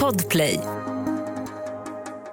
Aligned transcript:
Podplay. 0.00 0.60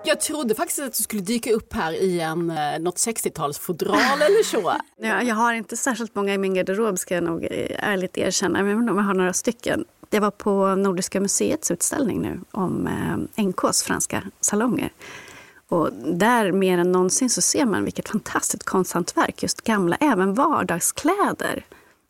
Jag 0.05 0.21
trodde 0.21 0.55
faktiskt 0.55 0.79
att 0.79 0.93
du 0.93 1.03
skulle 1.03 1.21
dyka 1.21 1.53
upp 1.53 1.73
här 1.73 1.93
i 1.93 2.19
en, 2.19 2.49
eh, 2.49 2.79
något 2.79 2.95
60-talsfodral 2.95 4.15
eller 4.25 4.43
så. 4.43 4.73
Ja, 4.97 5.21
jag 5.21 5.35
har 5.35 5.53
inte 5.53 5.77
särskilt 5.77 6.15
många 6.15 6.33
i 6.33 6.37
min 6.37 6.53
garderob 6.53 6.99
ska 6.99 7.15
jag 7.15 7.23
nog 7.23 7.47
ärligt 7.77 8.17
erkänna. 8.17 8.63
Men 8.63 8.87
jag 8.87 9.03
har 9.03 9.13
några 9.13 9.33
stycken. 9.33 9.85
Jag 10.09 10.21
var 10.21 10.31
på 10.31 10.75
Nordiska 10.75 11.19
museets 11.19 11.71
utställning 11.71 12.21
nu 12.21 12.39
om 12.51 12.87
eh, 12.87 13.43
NKs 13.43 13.83
franska 13.83 14.23
salonger. 14.41 14.93
Och 15.69 15.89
där 15.93 16.51
mer 16.51 16.77
än 16.77 16.91
någonsin 16.91 17.29
så 17.29 17.41
ser 17.41 17.65
man 17.65 17.83
vilket 17.83 18.09
fantastiskt 18.09 18.63
konsthantverk 18.63 19.43
just 19.43 19.61
gamla, 19.61 19.95
även 19.99 20.33
vardagskläder 20.33 21.65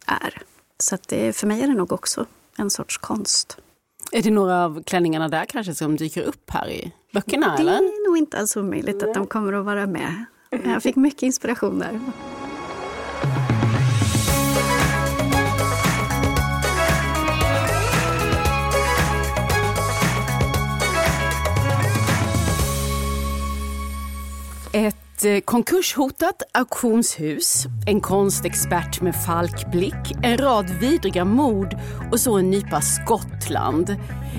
är. 0.06 0.42
Så 0.78 0.96
att 0.96 1.08
det, 1.08 1.34
för 1.34 1.48
mig 1.48 1.62
är 1.62 1.68
det 1.68 1.74
nog 1.74 1.92
också 1.92 2.26
en 2.58 2.70
sorts 2.70 2.98
konst. 2.98 3.58
Är 4.14 4.22
det 4.22 4.32
några 4.32 4.66
av 4.66 4.84
klänningarna 4.84 5.30
där 5.30 5.46
kanske 5.46 5.76
som 5.76 5.96
dyker 5.96 6.22
upp 6.22 6.50
här 6.50 6.70
i 6.70 6.92
böckerna? 7.14 7.56
Det 7.56 7.62
eller? 7.62 7.74
är 7.74 8.08
nog 8.08 8.18
inte 8.18 8.38
alls 8.38 8.58
omöjligt 8.58 9.04
att 9.04 9.14
de 9.14 9.28
kommer 9.28 9.54
att 9.54 9.66
vara 9.66 9.88
med. 9.88 10.26
Jag 10.50 10.84
fick 10.84 10.96
mycket 10.96 11.24
inspiration 11.24 11.80
där. 11.80 12.00
Ett 24.74 25.01
ett 25.22 25.26
eh, 25.26 25.40
konkurshotat 25.40 26.44
auktionshus, 26.52 27.66
en 27.88 28.02
konstexpert 28.02 29.02
med 29.02 29.16
falkblick, 29.16 30.14
en 30.24 30.38
rad 30.38 30.70
vidriga 30.70 31.26
mord 31.26 31.78
och 32.12 32.20
så 32.20 32.38
en 32.38 32.50
nypa 32.50 32.82
Skottland. 32.82 33.96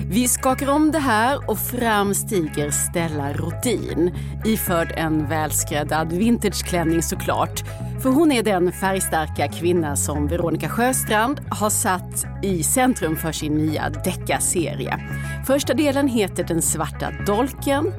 Vi 0.09 0.27
skakar 0.27 0.69
om 0.69 0.91
det 0.91 0.99
här 0.99 1.49
och 1.49 1.59
fram 1.59 2.13
stiger 2.13 2.71
Stella 2.71 3.33
Rodin 3.33 4.15
iförd 4.45 4.93
en 4.95 5.29
välskräddad 5.29 6.13
vintageklänning 6.13 7.03
såklart. 7.03 7.63
För 8.01 8.09
hon 8.09 8.31
är 8.31 8.43
den 8.43 8.71
färgstarka 8.71 9.47
kvinna 9.47 9.95
som 9.95 10.27
Veronica 10.27 10.69
Sjöstrand 10.69 11.41
har 11.49 11.69
satt 11.69 12.25
i 12.43 12.63
centrum 12.63 13.15
för 13.15 13.31
sin 13.31 13.53
nya 13.57 13.89
deckarserie. 13.89 14.99
Första 15.47 15.73
delen 15.73 16.07
heter 16.07 16.43
Den 16.43 16.61
svarta 16.61 17.11
dolken 17.25 17.93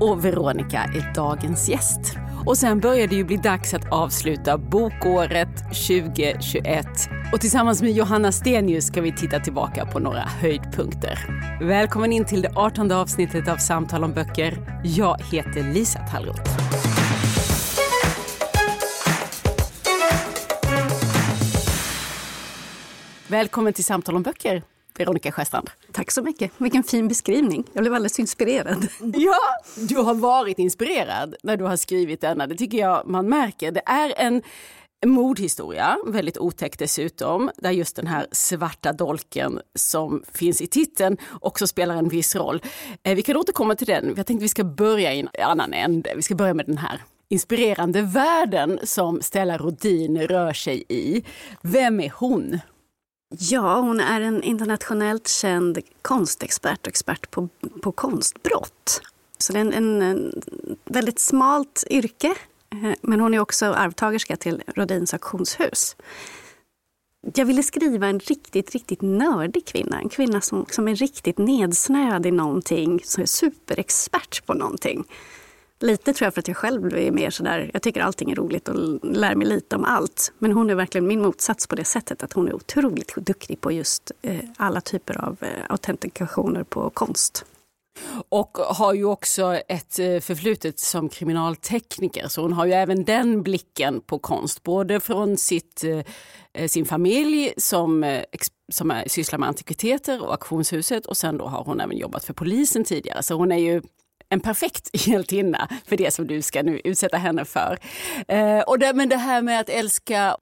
och 0.00 0.24
Veronica 0.24 0.78
är 0.78 1.14
dagens 1.14 1.68
gäst. 1.68 2.16
Och 2.46 2.58
sen 2.58 2.80
börjar 2.80 3.06
det 3.06 3.16
ju 3.16 3.24
bli 3.24 3.36
dags 3.36 3.74
att 3.74 3.92
avsluta 3.92 4.58
bokåret 4.58 5.56
2021. 5.58 6.86
Och 7.32 7.40
tillsammans 7.40 7.82
med 7.82 7.92
Johanna 7.92 8.32
Stenius 8.32 8.86
ska 8.86 9.00
vi 9.00 9.12
titta 9.12 9.40
tillbaka 9.40 9.86
på 9.86 9.98
några 9.98 10.20
höjdpunkter. 10.20 11.18
Välkommen 11.62 12.12
in 12.12 12.24
till 12.24 12.42
det 12.42 12.52
18 12.56 12.92
avsnittet 12.92 13.48
av 13.48 13.56
Samtal 13.56 14.04
om 14.04 14.12
böcker. 14.12 14.80
Jag 14.84 15.20
heter 15.32 15.72
Lisa 15.72 15.98
Tallroth. 15.98 16.42
Välkommen 23.28 23.72
till 23.72 23.84
Samtal 23.84 24.16
om 24.16 24.22
böcker, 24.22 24.62
Veronica 25.00 25.32
Sjöstrand. 25.32 25.70
Tack 25.92 26.10
så 26.10 26.22
mycket. 26.22 26.50
Vilken 26.58 26.82
fin 26.82 27.08
beskrivning. 27.08 27.64
Jag 27.72 27.82
blev 27.82 27.94
alldeles 27.94 28.18
inspirerad. 28.18 28.88
Ja, 29.14 29.38
du 29.88 29.96
har 29.96 30.14
varit 30.14 30.58
inspirerad 30.58 31.34
när 31.42 31.56
du 31.56 31.64
har 31.64 31.76
skrivit 31.76 32.20
denna. 32.20 32.46
Det 32.46 32.54
tycker 32.54 32.78
jag 32.78 33.06
man 33.06 33.28
märker. 33.28 33.72
Det 33.72 33.82
är 33.86 34.12
en 34.16 34.42
mordhistoria, 35.06 35.98
väldigt 36.06 36.38
otäck 36.38 36.78
dessutom, 36.78 37.50
där 37.56 37.70
just 37.70 37.96
den 37.96 38.06
här 38.06 38.26
svarta 38.32 38.92
dolken 38.92 39.60
som 39.74 40.22
finns 40.32 40.60
i 40.60 40.66
titeln 40.66 41.16
också 41.40 41.66
spelar 41.66 41.96
en 41.96 42.08
viss 42.08 42.36
roll. 42.36 42.62
Eh, 43.02 43.14
vi 43.14 43.22
kan 43.22 43.36
återkomma 43.36 43.74
till 43.74 43.86
den. 43.86 44.14
Jag 44.16 44.26
tänkte 44.26 44.42
vi 44.42 44.48
ska 44.48 44.64
börja 44.64 45.14
i 45.14 45.20
en 45.20 45.28
annan 45.42 45.72
ände. 45.72 46.12
Vi 46.16 46.22
ska 46.22 46.34
börja 46.34 46.54
med 46.54 46.66
den 46.66 46.78
här 46.78 47.00
inspirerande 47.28 48.02
världen 48.02 48.78
som 48.82 49.22
Stella 49.22 49.58
Rodin 49.58 50.20
rör 50.28 50.52
sig 50.52 50.84
i. 50.88 51.24
Vem 51.62 52.00
är 52.00 52.12
hon? 52.16 52.60
Ja, 53.38 53.80
hon 53.80 54.00
är 54.00 54.20
en 54.20 54.42
internationellt 54.42 55.28
känd 55.28 55.78
konstexpert 56.02 56.80
och 56.80 56.88
expert 56.88 57.30
på, 57.30 57.48
på 57.82 57.92
konstbrott. 57.92 59.02
Så 59.38 59.52
det 59.52 59.58
är 59.58 59.60
en, 59.60 59.72
en, 59.72 60.02
en 60.02 60.32
väldigt 60.84 61.18
smalt 61.18 61.84
yrke. 61.90 62.34
Eh, 62.72 62.92
men 63.02 63.20
hon 63.20 63.34
är 63.34 63.38
också 63.38 63.66
arvtagerska 63.66 64.36
till 64.36 64.62
Rodins 64.66 65.14
auktionshus. 65.14 65.96
Jag 67.34 67.46
ville 67.46 67.62
skriva 67.62 68.06
en 68.06 68.20
riktigt, 68.20 68.70
riktigt 68.70 69.02
nördig 69.02 69.66
kvinna. 69.66 70.00
En 70.00 70.08
kvinna 70.08 70.40
som, 70.40 70.66
som 70.70 70.88
är 70.88 70.94
riktigt 70.94 71.38
nedsnöad 71.38 72.26
i 72.26 72.30
någonting, 72.30 73.00
som 73.04 73.22
är 73.22 73.26
superexpert 73.26 74.46
på 74.46 74.54
någonting. 74.54 75.04
Lite 75.82 76.12
tror 76.12 76.26
jag 76.26 76.34
för 76.34 76.40
att 76.40 76.48
jag 76.48 76.56
själv 76.56 76.94
är 76.96 77.10
mer 77.10 77.30
sådär, 77.30 77.70
jag 77.72 77.82
tycker 77.82 78.00
allting 78.00 78.30
är 78.30 78.36
roligt 78.36 78.68
och 78.68 79.00
lär 79.02 79.34
mig 79.34 79.46
lite 79.46 79.76
om 79.76 79.84
allt. 79.84 80.32
Men 80.38 80.52
hon 80.52 80.70
är 80.70 80.74
verkligen 80.74 81.06
min 81.06 81.22
motsats 81.22 81.66
på 81.66 81.74
det 81.74 81.84
sättet 81.84 82.22
att 82.22 82.32
hon 82.32 82.48
är 82.48 82.54
otroligt 82.54 83.14
duktig 83.16 83.60
på 83.60 83.72
just 83.72 84.12
eh, 84.22 84.40
alla 84.56 84.80
typer 84.80 85.24
av 85.24 85.36
eh, 85.40 85.48
autentikationer 85.68 86.64
på 86.64 86.90
konst. 86.90 87.44
Och 88.28 88.58
har 88.58 88.94
ju 88.94 89.04
också 89.04 89.54
ett 89.68 89.98
eh, 89.98 90.20
förflutet 90.20 90.78
som 90.78 91.08
kriminaltekniker 91.08 92.28
så 92.28 92.42
hon 92.42 92.52
har 92.52 92.66
ju 92.66 92.72
även 92.72 93.04
den 93.04 93.42
blicken 93.42 94.00
på 94.00 94.18
konst. 94.18 94.62
Både 94.62 95.00
från 95.00 95.36
sitt, 95.36 95.84
eh, 95.84 96.02
eh 96.52 96.68
sin 96.68 96.84
familj 96.84 97.52
som, 97.56 98.04
eh, 98.04 98.24
som 98.72 98.90
är, 98.90 99.08
sysslar 99.08 99.38
med 99.38 99.48
antikviteter 99.48 100.22
och 100.22 100.32
auktionshuset 100.32 101.06
och 101.06 101.16
sen 101.16 101.38
då 101.38 101.46
har 101.46 101.64
hon 101.64 101.80
även 101.80 101.96
jobbat 101.96 102.24
för 102.24 102.34
polisen 102.34 102.84
tidigare. 102.84 103.22
Så 103.22 103.34
hon 103.34 103.52
är 103.52 103.58
ju 103.58 103.82
en 104.30 104.40
perfekt 104.40 104.90
hjältinna 105.06 105.68
för 105.86 105.96
det 105.96 106.10
som 106.10 106.26
du 106.26 106.42
ska 106.42 106.62
nu 106.62 106.80
utsätta 106.84 107.16
henne 107.16 107.44
för. 107.44 107.78
Eh, 108.28 108.60
och 108.60 108.78
det, 108.78 108.92
men 108.94 109.08
det 109.08 109.16
här 109.16 109.42
med 109.42 109.60
att 109.60 109.68
älska, 109.68 110.36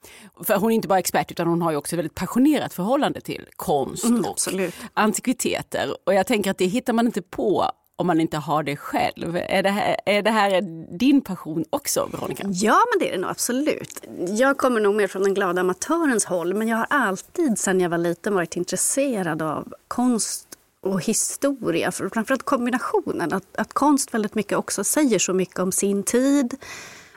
för 0.45 0.57
hon 0.57 0.71
är 0.71 0.75
inte 0.75 0.89
bara 0.89 0.99
expert 0.99 1.31
utan 1.31 1.47
hon 1.49 1.63
har 1.63 1.71
ju 1.71 1.77
också 1.77 1.95
ett 1.95 1.99
väldigt 1.99 2.15
passionerat 2.15 2.75
förhållande 2.75 3.21
till 3.21 3.47
konst 3.57 4.05
Mm, 4.05 4.25
och 4.25 4.31
absolut. 4.31 4.75
antikviteter. 4.95 5.97
Och 6.05 6.15
jag 6.15 6.27
tänker 6.27 6.51
att 6.51 6.59
det 6.59 6.67
hittar 6.67 6.93
man 6.93 7.07
inte 7.07 7.23
på 7.23 7.71
om 7.97 8.07
man 8.07 8.21
inte 8.21 8.37
har 8.37 8.63
det 8.63 8.77
själv. 8.77 9.37
Är 9.37 9.63
det 9.63 9.71
här, 9.71 9.97
är 10.07 10.23
det 10.23 10.31
här 10.31 10.61
din 10.99 11.21
passion 11.21 11.65
också, 11.71 12.09
Veronica? 12.13 12.45
Ja, 12.53 12.79
men 12.93 12.99
det 12.99 13.09
är 13.09 13.13
det 13.13 13.21
nog 13.21 13.31
absolut. 13.31 14.05
Jag 14.29 14.59
kommer 14.59 14.81
nog 14.81 14.95
mer 14.95 15.07
från 15.07 15.23
den 15.23 15.35
glada 15.35 15.61
amatörens 15.61 16.25
håll 16.25 16.55
men 16.55 16.69
jag 16.69 16.77
har 16.77 16.87
alltid 16.91 17.59
sedan 17.59 17.81
jag 17.81 17.91
var 17.91 17.99
liten 17.99 18.35
varit 18.35 18.57
intresserad 18.57 19.43
av 19.43 19.73
konst 19.89 20.58
och 20.81 21.05
historia. 21.05 21.93
För 21.93 22.09
framförallt 22.09 22.43
kombinationen. 22.43 23.33
Att, 23.33 23.57
att 23.57 23.73
konst 23.73 24.15
väldigt 24.15 24.35
mycket 24.35 24.59
också 24.59 24.85
säger 24.85 25.19
så 25.19 25.33
mycket 25.33 25.59
om 25.59 25.73
sin 25.73 26.03
tid, 26.03 26.57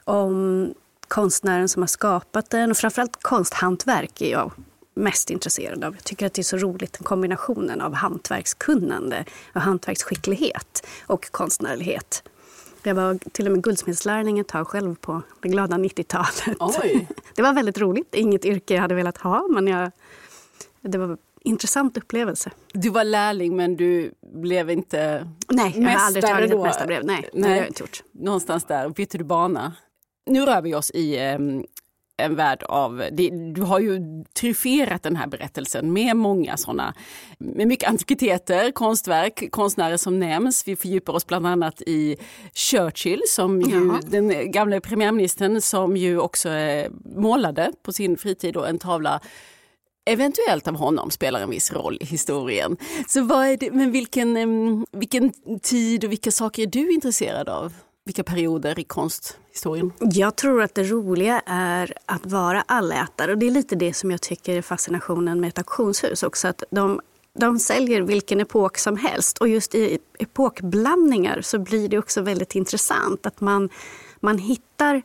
om 0.03 0.73
konstnären 1.07 1.69
som 1.69 1.81
har 1.81 1.87
skapat 1.87 2.49
den 2.49 2.71
och 2.71 2.77
framförallt 2.77 3.23
konsthantverk 3.23 4.21
är 4.21 4.31
jag 4.31 4.51
mest 4.93 5.29
intresserad 5.29 5.83
av. 5.83 5.95
Jag 5.95 6.03
tycker 6.03 6.25
att 6.25 6.33
det 6.33 6.41
är 6.41 6.43
så 6.43 6.57
roligt, 6.57 6.93
den 6.93 7.03
kombinationen 7.03 7.81
av 7.81 7.93
hantverkskunnande 7.93 9.25
och 9.53 9.61
hantverksskicklighet 9.61 10.87
och 11.07 11.31
konstnärlighet. 11.31 12.23
Jag 12.83 12.95
var 12.95 13.19
till 13.31 13.45
och 13.45 13.51
med 13.51 13.63
guldsmedslärling 13.63 14.39
ett 14.39 14.47
tag 14.47 14.67
själv 14.67 14.95
på 14.95 15.21
det 15.41 15.49
glada 15.49 15.77
90-talet. 15.77 16.57
Oj. 16.59 17.07
Det 17.35 17.41
var 17.41 17.53
väldigt 17.53 17.77
roligt. 17.77 18.15
Inget 18.15 18.45
yrke 18.45 18.73
jag 18.73 18.81
hade 18.81 18.95
velat 18.95 19.17
ha, 19.17 19.47
men 19.47 19.67
jag, 19.67 19.91
det 20.81 20.97
var 20.97 21.17
intressant 21.43 21.97
upplevelse. 21.97 22.51
Du 22.73 22.89
var 22.89 23.03
lärling 23.03 23.55
men 23.55 23.75
du 23.75 24.11
blev 24.33 24.69
inte 24.69 25.27
Nej, 25.49 25.73
jag 25.77 25.89
har 25.89 26.05
aldrig 26.05 26.25
tagit 26.25 26.51
då. 26.51 26.57
ett 26.57 26.63
mästarbrev. 26.63 27.05
Nej, 27.05 27.29
nej. 27.33 27.53
det 27.53 27.59
har 27.59 27.67
inte 27.67 27.83
gjort. 27.83 28.03
Någonstans 28.11 28.63
där 28.63 28.89
bytte 28.89 29.17
du 29.17 29.23
bana. 29.23 29.73
Nu 30.25 30.45
rör 30.45 30.61
vi 30.61 30.75
oss 30.75 30.91
i 30.91 31.17
em, 31.17 31.63
en 32.17 32.35
värld 32.35 32.63
av... 32.63 33.03
Det, 33.11 33.29
du 33.53 33.61
har 33.61 33.79
ju 33.79 33.99
tryfferat 34.33 35.03
den 35.03 35.15
här 35.15 35.27
berättelsen 35.27 35.93
med 35.93 36.15
många 36.15 36.57
sådana, 36.57 36.93
med 37.37 37.67
mycket 37.67 37.89
antikviteter, 37.89 38.71
konstverk, 38.71 39.51
konstnärer 39.51 39.97
som 39.97 40.19
nämns. 40.19 40.67
Vi 40.67 40.75
fördjupar 40.75 41.13
oss 41.13 41.27
bland 41.27 41.47
annat 41.47 41.81
i 41.81 42.17
Churchill, 42.53 43.21
som 43.27 43.61
ju, 43.61 43.87
Jaha. 43.87 43.99
den 44.07 44.51
gamla 44.51 44.81
premiärministern 44.81 45.61
som 45.61 45.97
ju 45.97 46.19
också 46.19 46.49
eh, 46.49 46.91
målade 47.15 47.71
på 47.83 47.93
sin 47.93 48.17
fritid 48.17 48.57
och 48.57 48.69
en 48.69 48.79
tavla 48.79 49.21
eventuellt 50.05 50.67
av 50.67 50.75
honom 50.75 51.11
spelar 51.11 51.41
en 51.41 51.49
viss 51.49 51.71
roll 51.71 51.97
i 52.01 52.05
historien. 52.05 52.77
Så 53.07 53.23
vad 53.23 53.47
är 53.47 53.57
det, 53.57 53.71
men 53.71 53.91
vilken, 53.91 54.85
vilken 54.91 55.33
tid 55.61 56.03
och 56.03 56.11
vilka 56.11 56.31
saker 56.31 56.63
är 56.63 56.67
du 56.67 56.93
intresserad 56.93 57.49
av? 57.49 57.73
Vilka 58.05 58.23
perioder 58.23 58.79
i 58.79 58.83
konsthistorien? 58.83 59.93
Jag 59.99 60.35
tror 60.35 60.61
att 60.61 60.75
det 60.75 60.83
roliga 60.83 61.41
är 61.45 61.93
att 62.05 62.25
vara 62.25 62.61
allätare 62.61 63.31
och 63.31 63.37
det 63.37 63.47
är 63.47 63.51
lite 63.51 63.75
det 63.75 63.93
som 63.93 64.11
jag 64.11 64.21
tycker 64.21 64.57
är 64.57 64.61
fascinationen 64.61 65.41
med 65.41 65.47
ett 65.47 65.57
auktionshus 65.57 66.23
också. 66.23 66.47
Att 66.47 66.63
de, 66.71 67.01
de 67.39 67.59
säljer 67.59 68.01
vilken 68.01 68.39
epok 68.39 68.77
som 68.77 68.97
helst 68.97 69.37
och 69.37 69.47
just 69.47 69.75
i 69.75 69.99
epokblandningar 70.19 71.41
så 71.41 71.59
blir 71.59 71.89
det 71.89 71.97
också 71.97 72.21
väldigt 72.21 72.55
intressant 72.55 73.25
att 73.25 73.41
man, 73.41 73.69
man 74.19 74.37
hittar 74.37 75.01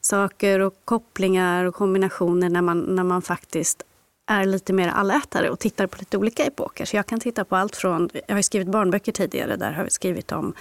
saker 0.00 0.60
och 0.60 0.74
kopplingar 0.84 1.64
och 1.64 1.74
kombinationer 1.74 2.48
när 2.48 2.62
man, 2.62 2.80
när 2.80 3.04
man 3.04 3.22
faktiskt 3.22 3.82
är 4.26 4.44
lite 4.44 4.72
mer 4.72 4.88
allätare 4.88 5.50
och 5.50 5.58
tittar 5.58 5.86
på 5.86 5.96
lite 5.98 6.18
olika 6.18 6.44
epoker. 6.44 6.84
Så 6.84 6.96
jag 6.96 7.06
kan 7.06 7.20
titta 7.20 7.44
på 7.44 7.56
allt 7.56 7.76
från, 7.76 8.10
jag 8.28 8.34
har 8.34 8.42
skrivit 8.42 8.68
barnböcker 8.68 9.12
tidigare, 9.12 9.56
där 9.56 9.72
har 9.72 9.84
vi 9.84 9.90
skrivit 9.90 10.32
om 10.32 10.54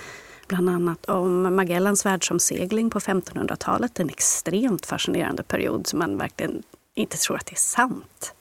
bland 0.48 0.70
annat 0.70 1.06
om 1.06 1.56
Magellans 1.56 2.06
världsomsegling 2.06 2.90
på 2.90 3.00
1500-talet. 3.00 4.00
En 4.00 4.10
extremt 4.10 4.86
fascinerande 4.86 5.44
period 5.44 5.88
som 5.88 6.00
man 6.00 6.18
verkligen 6.18 6.64
inte 6.94 7.18
tror 7.18 7.38
att 7.38 7.46
det 7.46 7.54
är 7.54 7.56
sant. 7.56 8.34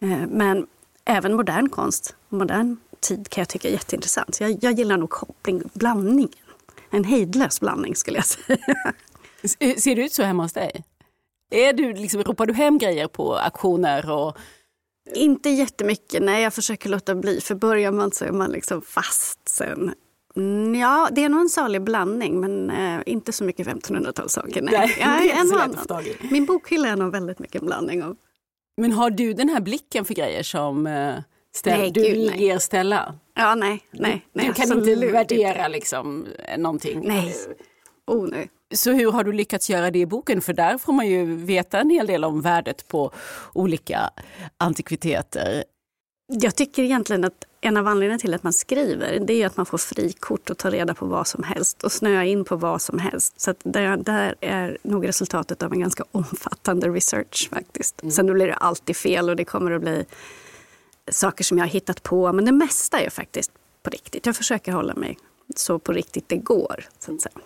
Eh, 0.00 0.26
men 0.28 0.66
även 1.04 1.34
modern 1.34 1.68
konst, 1.68 2.16
modern 2.28 2.76
tid 3.00 3.28
kan 3.28 3.40
jag 3.42 3.48
tycka 3.48 3.68
är 3.68 3.72
jätteintressant. 3.72 4.34
Så 4.34 4.42
jag, 4.42 4.58
jag 4.60 4.72
gillar 4.72 4.96
nog 4.96 5.10
koppling, 5.10 5.62
blandningen. 5.72 6.32
En 6.90 7.04
hejdlös 7.04 7.60
blandning 7.60 7.96
skulle 7.96 8.18
jag 8.18 8.26
säga. 8.26 8.58
Ser 9.78 9.96
det 9.96 10.02
ut 10.02 10.12
så 10.12 10.22
hemma 10.22 10.42
hos 10.42 10.52
dig? 10.52 10.84
Är 11.50 11.72
du, 11.72 11.92
liksom, 11.92 12.22
ropar 12.22 12.46
du 12.46 12.54
hem 12.54 12.78
grejer 12.78 13.08
på 13.08 13.36
auktioner? 13.36 14.10
Och... 14.10 14.36
Inte 15.14 15.50
jättemycket, 15.50 16.22
nej 16.22 16.42
jag 16.42 16.54
försöker 16.54 16.88
låta 16.88 17.14
bli. 17.14 17.40
För 17.40 17.54
börjar 17.54 17.92
man 17.92 18.12
så 18.12 18.24
är 18.24 18.32
man 18.32 18.50
liksom 18.50 18.82
fast 18.82 19.48
sen. 19.48 19.94
Mm, 20.36 20.74
ja, 20.74 21.08
det 21.12 21.24
är 21.24 21.28
nog 21.28 21.40
en 21.40 21.48
salig 21.48 21.82
blandning, 21.82 22.40
men 22.40 22.70
eh, 22.70 23.00
inte 23.06 23.32
så 23.32 23.44
mycket 23.44 23.66
1500-talssaker. 23.66 24.62
Nej. 24.62 24.96
Nej, 25.00 25.30
är 25.34 25.40
en 25.40 25.52
annan. 25.52 26.04
Min 26.30 26.46
bokhylla 26.46 26.88
är 26.88 26.96
nog 26.96 27.12
väldigt 27.12 27.38
mycket 27.38 27.62
en 27.62 27.66
blandning 27.66 28.02
av. 28.02 28.16
Men 28.76 28.92
har 28.92 29.10
du 29.10 29.32
den 29.32 29.48
här 29.48 29.60
blicken 29.60 30.04
för 30.04 30.14
grejer 30.14 30.42
som 30.42 30.86
eh, 30.86 31.14
ställ, 31.54 31.80
nej, 31.80 31.90
du 31.90 32.02
gud, 32.02 32.30
nej. 32.30 32.42
ger 32.42 32.58
Stella? 32.58 33.14
Ja, 33.34 33.54
nej. 33.54 33.80
nej, 33.90 34.26
nej 34.32 34.46
du 34.46 34.52
kan 34.52 34.78
inte 34.78 35.06
värdera 35.06 35.68
liksom, 35.68 36.26
någonting? 36.58 37.00
Nej. 37.04 37.34
Oh, 38.06 38.28
nej. 38.28 38.50
Så 38.74 38.92
hur 38.92 39.12
har 39.12 39.24
du 39.24 39.32
lyckats 39.32 39.70
göra 39.70 39.90
det 39.90 39.98
i 39.98 40.06
boken? 40.06 40.40
För 40.40 40.52
där 40.52 40.78
får 40.78 40.92
man 40.92 41.06
ju 41.06 41.36
veta 41.36 41.78
en 41.80 41.90
hel 41.90 42.06
del 42.06 42.24
om 42.24 42.40
värdet 42.40 42.88
på 42.88 43.12
olika 43.52 44.10
antikviteter. 44.58 45.64
Jag 46.28 46.54
tycker 46.56 46.82
egentligen 46.82 47.24
att 47.24 47.44
en 47.60 47.76
av 47.76 47.86
anledningarna 47.86 48.18
till 48.18 48.34
att 48.34 48.42
man 48.42 48.52
skriver 48.52 49.18
det 49.18 49.42
är 49.42 49.46
att 49.46 49.56
man 49.56 49.66
får 49.66 49.78
frikort 49.78 50.50
och 50.50 50.58
ta 50.58 50.70
reda 50.70 50.94
på 50.94 51.06
vad 51.06 51.26
som 51.26 51.42
helst 51.42 51.82
och 51.82 51.92
snöa 51.92 52.24
in 52.24 52.44
på 52.44 52.56
vad 52.56 52.82
som 52.82 52.98
helst. 52.98 53.40
Så 53.40 53.54
det 53.62 53.96
där 53.96 54.34
är 54.40 54.78
nog 54.82 55.08
resultatet 55.08 55.62
av 55.62 55.72
en 55.72 55.80
ganska 55.80 56.04
omfattande 56.12 56.88
research 56.88 57.48
faktiskt. 57.50 58.02
Mm. 58.02 58.12
Sen 58.12 58.26
blir 58.26 58.46
det 58.46 58.54
alltid 58.54 58.96
fel 58.96 59.30
och 59.30 59.36
det 59.36 59.44
kommer 59.44 59.70
att 59.70 59.80
bli 59.80 60.04
saker 61.10 61.44
som 61.44 61.58
jag 61.58 61.64
har 61.64 61.70
hittat 61.70 62.02
på. 62.02 62.32
Men 62.32 62.44
det 62.44 62.52
mesta 62.52 63.00
är 63.00 63.10
faktiskt 63.10 63.52
på 63.82 63.90
riktigt. 63.90 64.26
Jag 64.26 64.36
försöker 64.36 64.72
hålla 64.72 64.94
mig 64.94 65.18
så 65.56 65.78
på 65.78 65.92
riktigt 65.92 66.28
det 66.28 66.36
går. 66.36 66.84
Så 66.98 67.14
att 67.14 67.20
säga. 67.20 67.40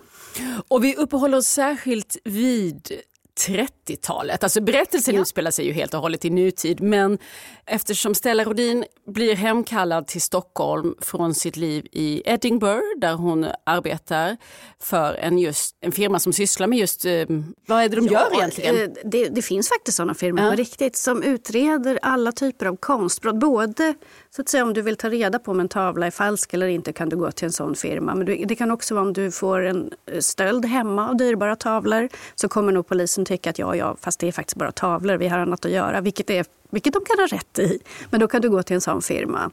Och 0.68 0.84
vi 0.84 0.96
uppehåller 0.96 1.38
oss 1.38 1.46
särskilt 1.46 2.16
vid 2.24 2.92
30-talet. 3.38 4.44
Alltså 4.44 4.60
berättelsen 4.60 5.14
ja. 5.14 5.20
utspelar 5.20 5.50
sig 5.50 5.66
ju 5.66 5.72
helt 5.72 5.94
och 5.94 6.00
hållet 6.00 6.24
i 6.24 6.30
nutid 6.30 6.80
men 6.80 7.18
eftersom 7.66 8.14
Stella 8.14 8.44
Rodin 8.44 8.84
blir 9.06 9.34
hemkallad 9.34 10.06
till 10.06 10.22
Stockholm 10.22 10.94
från 11.00 11.34
sitt 11.34 11.56
liv 11.56 11.86
i 11.92 12.22
Edinburgh 12.24 13.00
där 13.00 13.14
hon 13.14 13.46
arbetar 13.64 14.36
för 14.82 15.14
en, 15.14 15.38
just, 15.38 15.76
en 15.80 15.92
firma 15.92 16.18
som 16.18 16.32
sysslar 16.32 16.66
med 16.66 16.78
just, 16.78 17.04
eh, 17.04 17.26
vad 17.66 17.82
är 17.82 17.88
det 17.88 17.96
de 17.96 18.06
ja, 18.06 18.12
gör 18.12 18.38
egentligen? 18.38 18.82
Eh, 18.82 18.88
det, 19.04 19.28
det, 19.28 19.42
finns 19.42 19.68
faktiskt 19.68 19.96
sådana 19.96 20.14
firmor 20.14 20.44
ja. 20.44 20.50
på 20.50 20.56
riktigt 20.56 20.96
som 20.96 21.22
utreder 21.22 21.98
alla 22.02 22.32
typer 22.32 22.66
av 22.66 22.76
konstbrott. 22.76 23.36
Både 23.36 23.94
så 24.30 24.42
att 24.42 24.48
säga, 24.48 24.62
om 24.62 24.72
du 24.72 24.82
vill 24.82 24.96
ta 24.96 25.08
reda 25.08 25.38
på 25.38 25.50
om 25.50 25.60
en 25.60 25.68
tavla 25.68 26.06
är 26.06 26.10
falsk 26.10 26.54
eller 26.54 26.66
inte 26.66 26.92
kan 26.92 27.08
du 27.08 27.16
gå 27.16 27.30
till 27.30 27.44
en 27.44 27.52
sån 27.52 27.74
firma. 27.74 28.14
Men 28.14 28.46
det 28.46 28.56
kan 28.56 28.70
också 28.70 28.94
vara 28.94 29.04
om 29.04 29.12
du 29.12 29.30
får 29.30 29.60
en 29.60 29.92
eh, 30.06 30.20
stöld 30.20 30.64
hemma 30.64 31.08
av 31.08 31.16
dyrbara 31.16 31.56
tavlor 31.56 32.08
så 32.34 32.48
kommer 32.48 32.72
nog 32.72 32.86
polisen 32.86 33.19
tycka 33.24 33.50
att 33.50 33.58
ja, 33.58 33.76
ja, 33.76 33.96
fast 34.00 34.20
det 34.20 34.28
är 34.28 34.32
faktiskt 34.32 34.56
bara 34.56 34.72
tavlor, 34.72 35.16
vi 35.16 35.28
har 35.28 35.38
annat 35.38 35.64
att 35.64 35.70
göra, 35.70 36.00
vilket, 36.00 36.30
är, 36.30 36.46
vilket 36.70 36.92
de 36.92 37.04
kan 37.04 37.18
ha 37.18 37.26
rätt 37.26 37.58
i. 37.58 37.78
Men 38.10 38.20
då 38.20 38.28
kan 38.28 38.42
du 38.42 38.50
gå 38.50 38.62
till 38.62 38.74
en 38.74 38.80
sån 38.80 39.02
firma. 39.02 39.50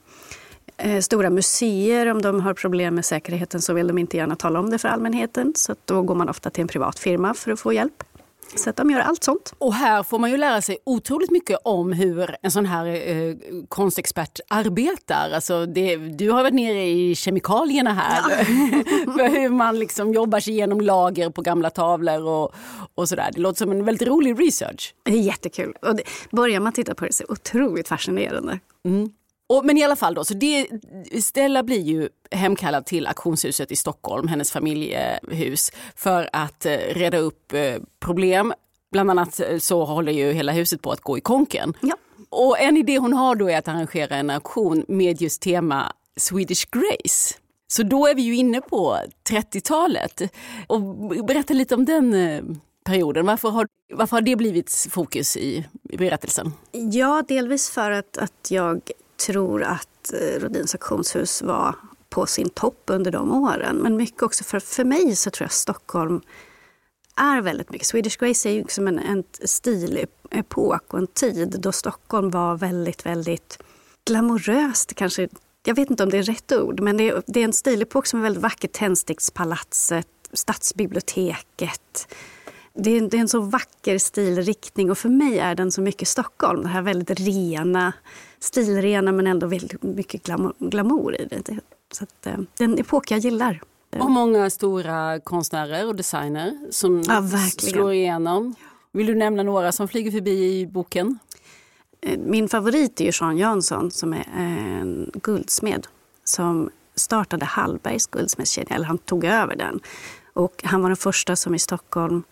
Eh, 0.78 1.00
stora 1.00 1.30
museer, 1.30 2.12
om 2.12 2.22
de 2.22 2.42
har 2.42 2.54
problem 2.54 2.96
med 2.96 3.06
säkerheten 3.06 3.62
så 3.62 3.74
vill 3.74 3.88
de 3.88 3.98
inte 3.98 4.18
gärna 4.18 4.36
tala 4.36 4.60
om 4.60 4.70
det 4.70 4.78
för 4.78 4.88
allmänheten. 4.88 5.54
Så 5.56 5.76
då 5.86 6.02
går 6.02 6.16
man 6.16 6.30
ofta 6.30 6.50
till 6.50 6.62
en 6.62 6.68
privat 6.68 7.00
firma 7.00 7.34
för 7.34 7.52
att 7.52 7.60
få 7.60 7.74
hjälp. 7.74 8.04
Så 8.56 8.70
att 8.70 8.76
de 8.76 8.90
gör 8.90 9.00
allt 9.00 9.24
sånt. 9.24 9.54
Och 9.58 9.74
här 9.74 10.04
får 10.04 10.20
man 10.20 10.32
ju 10.32 10.38
lära 10.38 10.62
sig 10.62 10.78
otroligt 10.84 11.32
mycket 11.32 11.60
om 11.64 11.94
hur 11.94 12.36
en 12.42 12.52
sån 12.52 12.66
här 12.66 12.86
eh, 12.86 13.36
konstexpert 13.70 14.40
arbetar. 14.48 15.32
Alltså 15.32 15.66
det, 15.66 15.96
du 15.98 16.32
har 16.32 16.44
varit 16.44 16.54
nere 16.54 16.86
i 16.86 17.16
kemikalierna 17.16 17.94
här. 17.94 18.32
Ja. 18.32 18.46
för 19.14 19.30
hur 19.30 19.50
man 19.50 19.80
liksom 19.80 20.14
jobbar 20.14 20.40
sig 20.40 20.54
igenom 20.54 20.82
lager 20.82 21.30
på 21.30 21.42
gamla 21.42 21.70
tavlor 21.70 22.24
och, 22.24 22.56
och 22.96 23.10
sådär. 23.10 23.30
Det 23.34 23.42
låter 23.42 23.58
som 23.58 23.72
en 23.72 23.86
väldigt 23.86 24.08
rolig 24.08 24.40
research. 24.40 24.94
Det 25.04 25.12
är 25.12 25.22
jättekul. 25.22 25.74
Och 25.82 25.96
det, 25.96 26.04
börjar 26.32 26.60
man 26.60 26.74
titta 26.74 26.96
på 26.96 27.06
det 27.06 27.14
så 27.14 27.24
är 27.24 27.28
det 27.28 27.34
otroligt 27.34 27.88
fascinerande. 27.88 28.60
Mm. 28.86 29.10
Och, 29.48 29.66
men 29.66 29.78
i 29.78 29.84
alla 29.84 29.96
fall 29.96 30.14
då, 30.14 30.24
så 30.24 30.34
det, 30.34 30.68
Stella 31.22 31.64
blir 31.64 31.82
ju 31.82 32.10
hemkallad 32.32 32.86
till 32.86 33.08
auktionshuset 33.08 33.72
i 33.72 33.76
Stockholm, 33.76 34.28
hennes 34.28 34.52
familjehus, 34.52 35.72
för 35.96 36.30
att 36.34 36.66
eh, 36.66 36.72
reda 36.72 37.18
upp 37.18 37.54
eh, 37.54 37.76
problem. 38.00 38.54
Bland 38.92 39.12
annat 39.12 39.40
eh, 39.40 39.58
så 39.58 39.86
håller 39.86 40.12
ju 40.12 40.32
hela 40.32 40.52
huset 40.52 40.82
på 40.82 40.92
att 40.92 41.02
gå 41.02 41.18
i 41.18 41.22
konken. 41.22 41.74
Ja. 41.82 41.96
Och 42.30 42.60
en 42.60 42.78
idé 42.78 42.98
hon 42.98 43.14
har 43.14 43.36
då 43.36 43.50
är 43.50 43.58
att 43.58 43.68
arrangera 43.68 44.16
en 44.16 44.30
auktion 44.30 44.86
med 44.88 45.22
just 45.22 45.42
tema 45.42 45.94
Swedish 46.18 46.66
Grace. 46.72 47.36
Så 47.68 47.84
då 47.84 48.08
är 48.08 48.16
vi 48.16 48.22
ju 48.22 48.36
inne 48.36 48.62
på 48.62 48.98
30-talet. 49.30 50.22
Och 50.68 50.82
berätta 51.26 51.54
lite 51.54 51.76
om 51.76 51.86
den 51.86 52.14
eh, 52.14 52.44
perioden. 52.84 53.26
Varför 53.26 53.50
har, 53.50 53.68
varför 53.94 54.18
har 54.18 54.22
det 54.22 54.36
blivit 54.36 54.88
fokus 54.92 55.38
i, 55.38 55.66
i 55.90 55.98
berättelsen? 55.98 56.54
Ja, 56.72 57.24
delvis 57.28 57.70
för 57.70 57.92
att, 57.92 58.18
att 58.18 58.48
jag 58.50 58.92
tror 59.18 59.64
att 59.64 60.14
eh, 60.14 60.40
Rodins 60.40 60.76
auktionshus 60.76 61.42
var 61.42 61.76
på 62.10 62.26
sin 62.26 62.50
topp 62.50 62.84
under 62.86 63.12
de 63.12 63.32
åren. 63.32 63.76
Men 63.76 63.96
mycket 63.96 64.24
också 64.24 64.44
för, 64.44 64.60
för 64.60 64.84
mig 64.84 65.16
så 65.16 65.30
tror 65.30 65.46
jag 65.46 65.52
Stockholm 65.52 66.22
är 67.16 67.42
väldigt 67.42 67.70
mycket. 67.70 67.88
Swedish 67.88 68.18
Grace 68.20 68.50
är 68.50 68.54
ju 68.54 68.62
liksom 68.62 68.88
en, 68.88 69.00
en 69.00 69.24
stilepok 69.44 70.94
och 70.94 71.00
en 71.00 71.08
tid 71.08 71.56
då 71.60 71.72
Stockholm 71.72 72.30
var 72.30 72.58
väldigt, 72.58 73.06
väldigt 73.06 73.60
glamoröst. 74.06 74.94
Kanske, 74.96 75.30
jag 75.64 75.76
vet 75.76 75.90
inte 75.90 76.04
om 76.04 76.10
det 76.10 76.18
är 76.18 76.24
rätt 76.24 76.52
ord, 76.52 76.80
men 76.80 76.98
det 76.98 77.10
är, 77.10 77.24
det 77.28 77.40
är 77.40 77.44
en 77.44 77.54
stilepok 77.54 78.06
som 78.06 78.20
är 78.20 78.24
väldigt 78.24 78.44
vacker. 78.44 78.68
Tändstickspalatset, 78.68 80.08
Stadsbiblioteket. 80.34 82.08
Det 82.74 82.92
är, 82.92 83.02
det 83.02 83.18
är 83.18 83.22
en 83.22 83.30
så 83.30 83.40
vacker 83.40 83.98
stilriktning 83.98 84.92
och 84.92 84.98
för 84.98 85.10
mig 85.10 85.40
är 85.40 85.56
den 85.56 85.72
så 85.72 85.82
mycket 85.82 86.08
Stockholm. 86.08 86.64
Det 86.64 86.70
här 86.70 86.82
väldigt 86.82 87.20
rena, 87.20 87.94
stilrena 88.40 89.12
men 89.12 89.28
ändå 89.28 89.48
väldigt 89.48 89.84
mycket 89.84 90.24
glamour, 90.24 90.54
glamour 90.60 91.22
i 91.22 91.26
det. 91.26 91.60
Så 91.92 92.04
att, 92.04 92.28
eh, 92.28 92.38
det 92.58 92.64
är 92.64 92.68
en 92.68 92.80
epok 92.80 93.12
jag 93.12 93.20
gillar. 93.20 93.62
Och 94.00 94.12
många 94.12 94.50
stora 94.50 95.20
konstnärer 95.20 95.88
och 95.88 95.96
designer 95.96 96.58
som 96.72 97.04
ja, 97.08 97.24
slår 97.58 97.94
igenom. 97.94 98.56
Vill 98.92 99.08
du 99.08 99.16
nämna 99.16 99.44
några 99.44 99.72
som 99.72 99.88
flyger 99.88 100.12
förbi 100.12 100.60
i 100.60 100.68
boken? 100.68 101.20
Eh, 102.02 102.20
min 102.20 102.50
favorit 102.50 103.02
är 103.02 103.06
ju 103.06 103.12
Jean 103.14 103.38
Jansson 103.38 103.92
som 103.92 104.14
är 104.14 104.26
en 104.36 105.12
guldsmed 105.14 105.88
som 106.24 106.70
startade 106.96 107.46
Hallbergs 107.46 108.08
guldsmedskedja, 108.08 108.76
eller 108.76 108.86
han 108.86 108.98
tog 108.98 109.24
över 109.24 109.56
den. 109.56 109.80
Och 110.34 110.62
han 110.64 110.82
var 110.82 110.90
den 110.90 110.98
första 110.98 111.36
som 111.36 111.56
i 111.56 111.60
Stockholm 111.60 112.24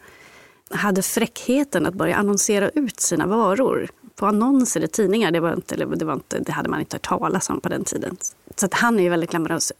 hade 0.69 1.01
fräckheten 1.01 1.85
att 1.85 1.93
börja 1.93 2.15
annonsera 2.15 2.69
ut 2.69 2.99
sina 2.99 3.27
varor 3.27 3.89
på 4.15 4.25
annonser 4.25 4.83
i 4.83 4.87
tidningar. 4.87 5.31
Det, 5.31 5.39
var 5.39 5.53
inte, 5.53 5.75
det, 5.75 6.05
var 6.05 6.13
inte, 6.13 6.39
det 6.39 6.51
hade 6.51 6.69
man 6.69 6.79
inte 6.79 6.95
hört 6.95 7.07
talas 7.07 7.49
om 7.49 7.61
på 7.61 7.69
den 7.69 7.83
tiden. 7.83 8.17
Så 8.55 8.65
att 8.65 8.73
han 8.73 8.99
är 8.99 9.03
ju 9.03 9.09
väldigt 9.09 9.29
glamorös. 9.29 9.71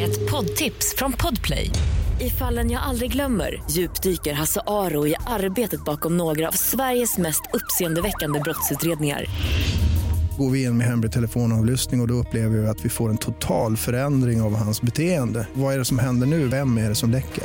Ett 0.00 0.30
poddtips 0.30 0.94
från 0.96 1.12
Podplay. 1.12 1.70
I 2.20 2.30
fallen 2.30 2.70
jag 2.70 2.82
aldrig 2.82 3.12
glömmer 3.12 3.62
djupdyker 3.70 4.32
Hasse 4.32 4.60
Aro 4.66 5.06
i 5.06 5.14
arbetet 5.26 5.84
bakom 5.84 6.16
några 6.16 6.48
av 6.48 6.52
Sveriges 6.52 7.18
mest 7.18 7.42
uppseendeväckande 7.52 8.40
brottsutredningar 8.40 9.26
går 10.40 10.50
vi 10.50 10.62
in 10.62 10.76
med 10.76 10.86
hemlig 10.86 11.12
telefonavlyssning 11.12 12.00
och, 12.00 12.04
och 12.04 12.08
då 12.08 12.14
upplever 12.14 12.58
vi 12.58 12.66
att 12.66 12.84
vi 12.84 12.88
får 12.88 13.10
en 13.10 13.18
total 13.18 13.76
förändring 13.76 14.42
av 14.42 14.54
hans 14.54 14.82
beteende. 14.82 15.46
Vad 15.54 15.74
är 15.74 15.78
det 15.78 15.84
som 15.84 15.98
händer 15.98 16.26
nu? 16.26 16.48
Vem 16.48 16.78
är 16.78 16.88
det 16.88 16.94
som 16.94 17.10
läcker? 17.10 17.44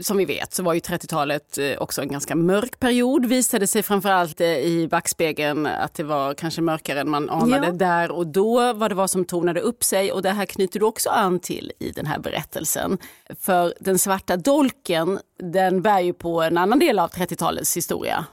som 0.00 0.16
vi 0.16 0.24
vet 0.24 0.54
så 0.54 0.62
var 0.62 0.74
ju 0.74 0.80
30-talet 0.80 1.58
eh, 1.58 1.78
också 1.78 2.02
en 2.02 2.08
ganska 2.08 2.36
mörk 2.36 2.80
period. 2.80 3.26
Visade 3.26 3.66
sig 3.66 3.82
framförallt 3.82 4.40
eh, 4.40 4.48
i 4.48 4.88
backspegeln 4.90 5.66
att 5.66 5.94
det 5.94 6.02
var 6.02 6.34
kanske 6.34 6.60
mörkare 6.60 7.00
än 7.00 7.10
man 7.10 7.30
anade 7.30 7.66
ja. 7.66 7.72
där 7.72 8.10
och 8.10 8.26
då. 8.26 8.72
Vad 8.72 8.90
det 8.90 8.94
var 8.94 9.06
som 9.06 9.24
tonade 9.24 9.60
upp 9.60 9.84
sig 9.84 10.12
och 10.12 10.22
det 10.22 10.30
här 10.30 10.46
knyter 10.46 10.80
du 10.80 10.86
också 10.86 11.10
an 11.10 11.38
till 11.40 11.72
i 11.78 11.90
den 11.90 12.06
här 12.06 12.18
berättelsen. 12.18 12.98
För 13.40 13.74
den 13.80 13.98
svarta 13.98 14.36
dolken 14.36 15.18
den 15.38 15.82
bär 15.82 16.00
ju 16.00 16.12
på 16.12 16.42
en 16.42 16.58
annan 16.58 16.78
del 16.78 16.98
av 16.98 17.10
30-talets 17.10 17.76
historia. 17.76 18.26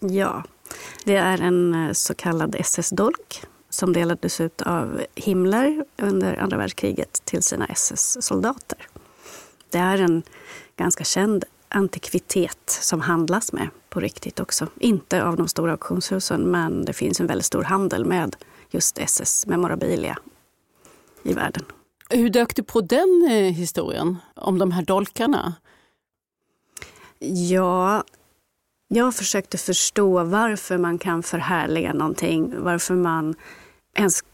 Ja, 0.00 0.44
det 1.04 1.16
är 1.16 1.40
en 1.40 1.86
eh, 1.86 1.92
så 1.92 2.14
kallad 2.14 2.54
SS-dolk 2.54 3.42
som 3.70 3.92
delades 3.92 4.40
ut 4.40 4.62
av 4.62 5.02
Himmler 5.14 5.84
under 6.02 6.36
andra 6.36 6.56
världskriget 6.56 7.22
till 7.24 7.42
sina 7.42 7.66
SS-soldater. 7.66 8.78
Det 9.70 9.78
är 9.78 9.98
en 9.98 10.22
ganska 10.76 11.04
känd 11.04 11.44
antikvitet 11.68 12.70
som 12.82 13.00
handlas 13.00 13.52
med 13.52 13.68
på 13.88 14.00
riktigt 14.00 14.40
också. 14.40 14.66
Inte 14.80 15.24
av 15.24 15.36
de 15.36 15.48
stora 15.48 15.70
auktionshusen, 15.72 16.50
men 16.50 16.84
det 16.84 16.92
finns 16.92 17.20
en 17.20 17.26
väldigt 17.26 17.46
stor 17.46 17.62
handel 17.62 18.04
med 18.04 18.36
just 18.70 18.98
SS 18.98 19.46
memorabilia 19.46 20.18
i 21.22 21.32
världen. 21.32 21.64
Hur 22.10 22.30
dök 22.30 22.56
du 22.56 22.62
på 22.62 22.80
den 22.80 23.28
eh, 23.30 23.52
historien 23.54 24.16
om 24.34 24.58
de 24.58 24.72
här 24.72 24.82
dolkarna? 24.82 25.54
Ja, 27.18 28.04
jag 28.88 29.14
försökte 29.14 29.58
förstå 29.58 30.24
varför 30.24 30.78
man 30.78 30.98
kan 30.98 31.22
förhärliga 31.22 31.92
någonting, 31.92 32.54
varför 32.58 32.94
man 32.94 33.34
ens 33.94 34.24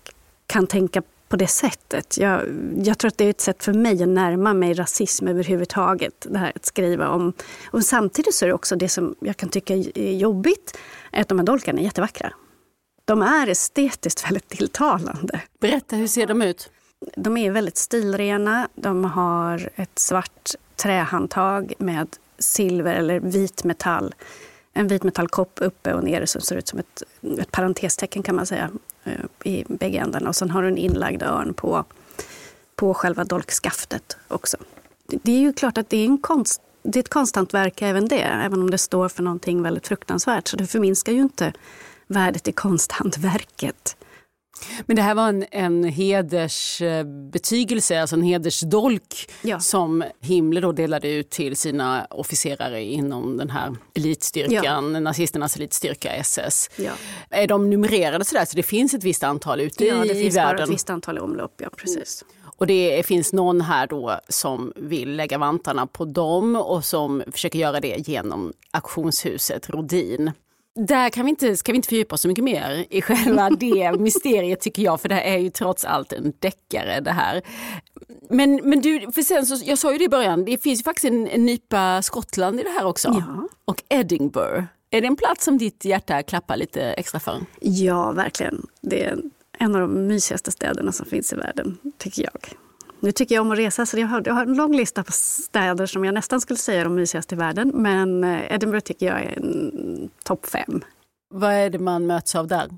kan 0.47 0.67
tänka 0.67 1.03
på 1.33 1.37
det 1.37 1.47
sättet. 1.47 2.19
Jag, 2.19 2.43
jag, 2.85 2.99
tror 2.99 3.09
att 3.09 3.19
det 3.19 3.25
är 3.25 3.31
ett 3.31 3.41
sätt 3.41 3.65
för 3.65 3.73
mig 3.73 4.03
att 4.03 4.09
närma 4.09 4.55
mig 4.55 4.75
rasism 4.75 5.29
överhuvudtaget. 5.29 6.27
Det 6.31 6.39
här 6.39 6.53
att 6.55 6.67
skriva 6.67 7.09
om. 7.09 7.33
Och 7.67 7.85
samtidigt 7.85 8.35
så 8.35 8.45
är 8.45 8.47
det 8.47 8.55
också 8.55 8.77
det 8.77 8.89
som 8.89 9.15
jag 9.21 9.37
kan 9.37 9.49
tycka 9.49 9.75
är 9.75 10.13
jobbigt, 10.13 10.79
är 11.13 11.21
att 11.21 11.29
de 11.29 11.39
här 11.39 11.47
dolkarna 11.47 11.81
är 11.81 11.85
jättevackra. 11.85 12.33
De 13.05 13.23
är 13.23 13.49
estetiskt 13.49 14.25
väldigt 14.31 14.49
tilltalande. 14.49 15.41
Berätta, 15.61 15.97
hur 15.97 16.07
ser 16.07 16.27
de 16.27 16.43
ut? 16.43 16.71
De 17.17 17.37
är 17.37 17.51
väldigt 17.51 17.77
stilrena. 17.77 18.69
De 18.75 19.05
har 19.05 19.71
ett 19.75 19.99
svart 19.99 20.51
trähandtag 20.77 21.73
med 21.79 22.09
silver 22.39 22.95
eller 22.95 23.21
vit 23.21 23.65
metall. 23.65 24.15
En 24.73 24.89
vit 24.89 25.03
metallkopp 25.03 25.59
uppe 25.61 25.93
och 25.93 26.05
nere 26.05 26.27
som 26.27 26.41
ser 26.41 26.57
ut 26.57 26.69
som 26.69 26.79
ett, 26.79 27.03
ett 27.39 27.53
parentestecken 27.53 28.23
kan 28.23 28.37
man 28.37 28.47
säga 28.47 28.71
eh, 29.05 29.53
i 29.53 29.65
bägge 29.69 29.99
ändarna. 29.99 30.29
Och 30.29 30.37
sen 30.37 30.51
har 30.51 30.63
du 30.63 30.69
en 30.69 30.79
inlagd 30.79 31.23
örn 31.23 31.55
på, 31.55 31.85
på 32.77 32.95
själva 32.95 33.25
dolkskaftet 33.25 34.17
också. 34.29 34.57
Det 35.07 35.33
är 35.33 35.41
ju 35.41 35.53
klart 35.53 35.79
att 35.79 35.91
det 35.91 35.97
är, 35.97 36.05
en 36.05 36.19
konst, 36.19 36.63
det 36.83 36.99
är 36.99 37.01
ett 37.01 37.09
konsthantverk 37.09 37.83
även 37.83 38.09
det, 38.09 38.23
även 38.23 38.63
om 38.63 38.71
det 38.71 38.79
står 38.79 39.09
för 39.09 39.23
någonting 39.23 39.63
väldigt 39.63 39.87
fruktansvärt. 39.87 40.49
Så 40.49 40.57
det 40.57 40.67
förminskar 40.67 41.13
ju 41.13 41.21
inte 41.21 41.53
värdet 42.07 42.49
i 42.49 42.53
konsthantverket. 42.53 43.97
Men 44.87 44.97
det 44.97 45.03
här 45.03 45.15
var 45.15 45.29
en, 45.29 45.45
en 45.51 45.85
hedersbetygelse, 45.85 48.01
alltså 48.01 48.17
en 48.17 48.23
hedersdolk 48.23 49.31
ja. 49.43 49.61
som 49.61 50.05
Himmler 50.21 50.61
då 50.61 50.73
delade 50.73 51.09
ut 51.09 51.31
till 51.31 51.57
sina 51.57 52.07
officerare 52.11 52.83
inom 52.83 53.37
den 53.37 53.51
här 53.51 53.77
elitstyrkan, 53.95 54.95
ja. 54.95 55.01
nazisternas 55.01 55.57
elitstyrka 55.57 56.13
SS. 56.13 56.71
Ja. 56.77 56.93
Är 57.31 57.47
de 57.47 57.71
numrerade 57.71 58.25
sådär 58.25 58.45
så 58.45 58.57
det 58.57 58.63
finns 58.63 58.95
ett 58.95 59.05
visst 59.05 59.23
antal 59.23 59.61
ute 59.61 59.87
ja, 59.87 60.05
i, 60.05 60.09
det 60.09 60.15
finns 60.15 60.37
världen? 60.37 60.57
bara 60.57 60.65
ett 60.65 60.71
visst 60.71 60.91
antal 60.91 61.17
i 61.17 61.21
omlopp, 61.21 61.55
ja 61.59 61.69
precis. 61.77 62.25
Och 62.63 62.67
det 62.67 63.07
finns 63.07 63.33
någon 63.33 63.61
här 63.61 63.87
då 63.87 64.21
som 64.29 64.73
vill 64.77 65.17
lägga 65.17 65.39
vantarna 65.39 65.87
på 65.87 66.05
dem 66.05 66.57
och 66.57 66.85
som 66.85 67.23
försöker 67.33 67.59
göra 67.59 67.81
det 67.81 68.09
genom 68.09 68.53
auktionshuset 68.71 69.71
Rodin. 69.71 70.33
Där 70.75 71.11
kan 71.11 71.25
vi 71.25 71.31
inte, 71.31 71.57
ska 71.57 71.73
vi 71.73 71.77
inte 71.77 71.89
fördjupa 71.89 72.15
oss 72.15 72.21
så 72.21 72.29
mycket 72.29 72.45
mer 72.45 72.87
i 72.91 73.03
själva 73.03 73.51
det 73.61 73.93
mysteriet 73.99 74.61
tycker 74.61 74.83
jag, 74.83 75.01
för 75.01 75.09
det 75.09 75.21
är 75.21 75.39
ju 75.39 75.51
trots 75.51 75.85
allt 75.85 76.13
en 76.13 76.33
deckare 76.39 77.01
det 77.01 77.11
här. 77.11 77.43
Men, 78.31 78.61
men 78.65 78.81
du, 78.81 79.13
för 79.13 79.23
sen 79.23 79.47
så, 79.47 79.65
jag 79.65 79.79
sa 79.79 79.93
ju 79.93 79.99
det 79.99 80.05
i 80.05 80.09
början, 80.09 80.45
det 80.45 80.63
finns 80.63 80.81
ju 80.81 80.85
faktiskt 80.85 81.05
en, 81.05 81.29
en 81.29 81.45
nypa 81.45 82.03
Skottland 82.03 82.61
i 82.61 82.63
det 82.63 82.71
här 82.71 82.87
också. 82.87 83.09
Ja. 83.09 83.49
Och 83.65 83.83
Edinburgh. 83.89 84.65
Är 84.91 85.01
det 85.01 85.07
en 85.07 85.17
plats 85.17 85.45
som 85.45 85.59
ditt 85.59 85.85
hjärta 85.85 86.23
klappar 86.23 86.57
lite 86.57 86.83
extra 86.83 87.21
för? 87.21 87.41
Ja, 87.61 88.13
verkligen. 88.13 88.67
Det 88.81 89.05
är 89.05 89.19
en 89.59 89.75
av 89.75 89.81
de 89.81 90.07
mysigaste 90.07 90.51
städerna 90.51 90.93
som 90.93 91.07
finns 91.07 91.33
i 91.33 91.37
världen, 91.37 91.79
tycker 91.99 92.23
jag. 92.23 92.57
Nu 93.03 93.13
tycker 93.13 93.35
jag 93.35 93.43
om 93.43 93.51
att 93.51 93.59
resa, 93.59 93.87
så 93.87 93.99
jag 93.99 94.07
har, 94.07 94.23
jag 94.25 94.35
har 94.35 94.43
en 94.43 94.55
lång 94.55 94.77
lista 94.77 95.05
på 95.05 95.13
städer 95.13 95.87
som 95.87 96.05
jag 96.05 96.15
nästan 96.15 96.41
skulle 96.41 96.59
säga 96.59 96.81
är 96.81 96.85
de 96.85 96.95
mysigaste 96.95 97.35
i 97.35 97.39
världen. 97.39 97.73
Men 97.75 98.25
eh, 98.25 98.55
Edinburgh 98.55 98.85
tycker 98.85 99.07
jag 99.07 99.23
är 99.23 99.39
en 99.39 100.11
topp 100.23 100.47
fem. 100.47 100.85
Vad 101.35 101.53
är 101.53 101.71
det 101.71 101.79
man 101.79 102.07
möts 102.07 102.35
av 102.35 102.47
där? 102.47 102.71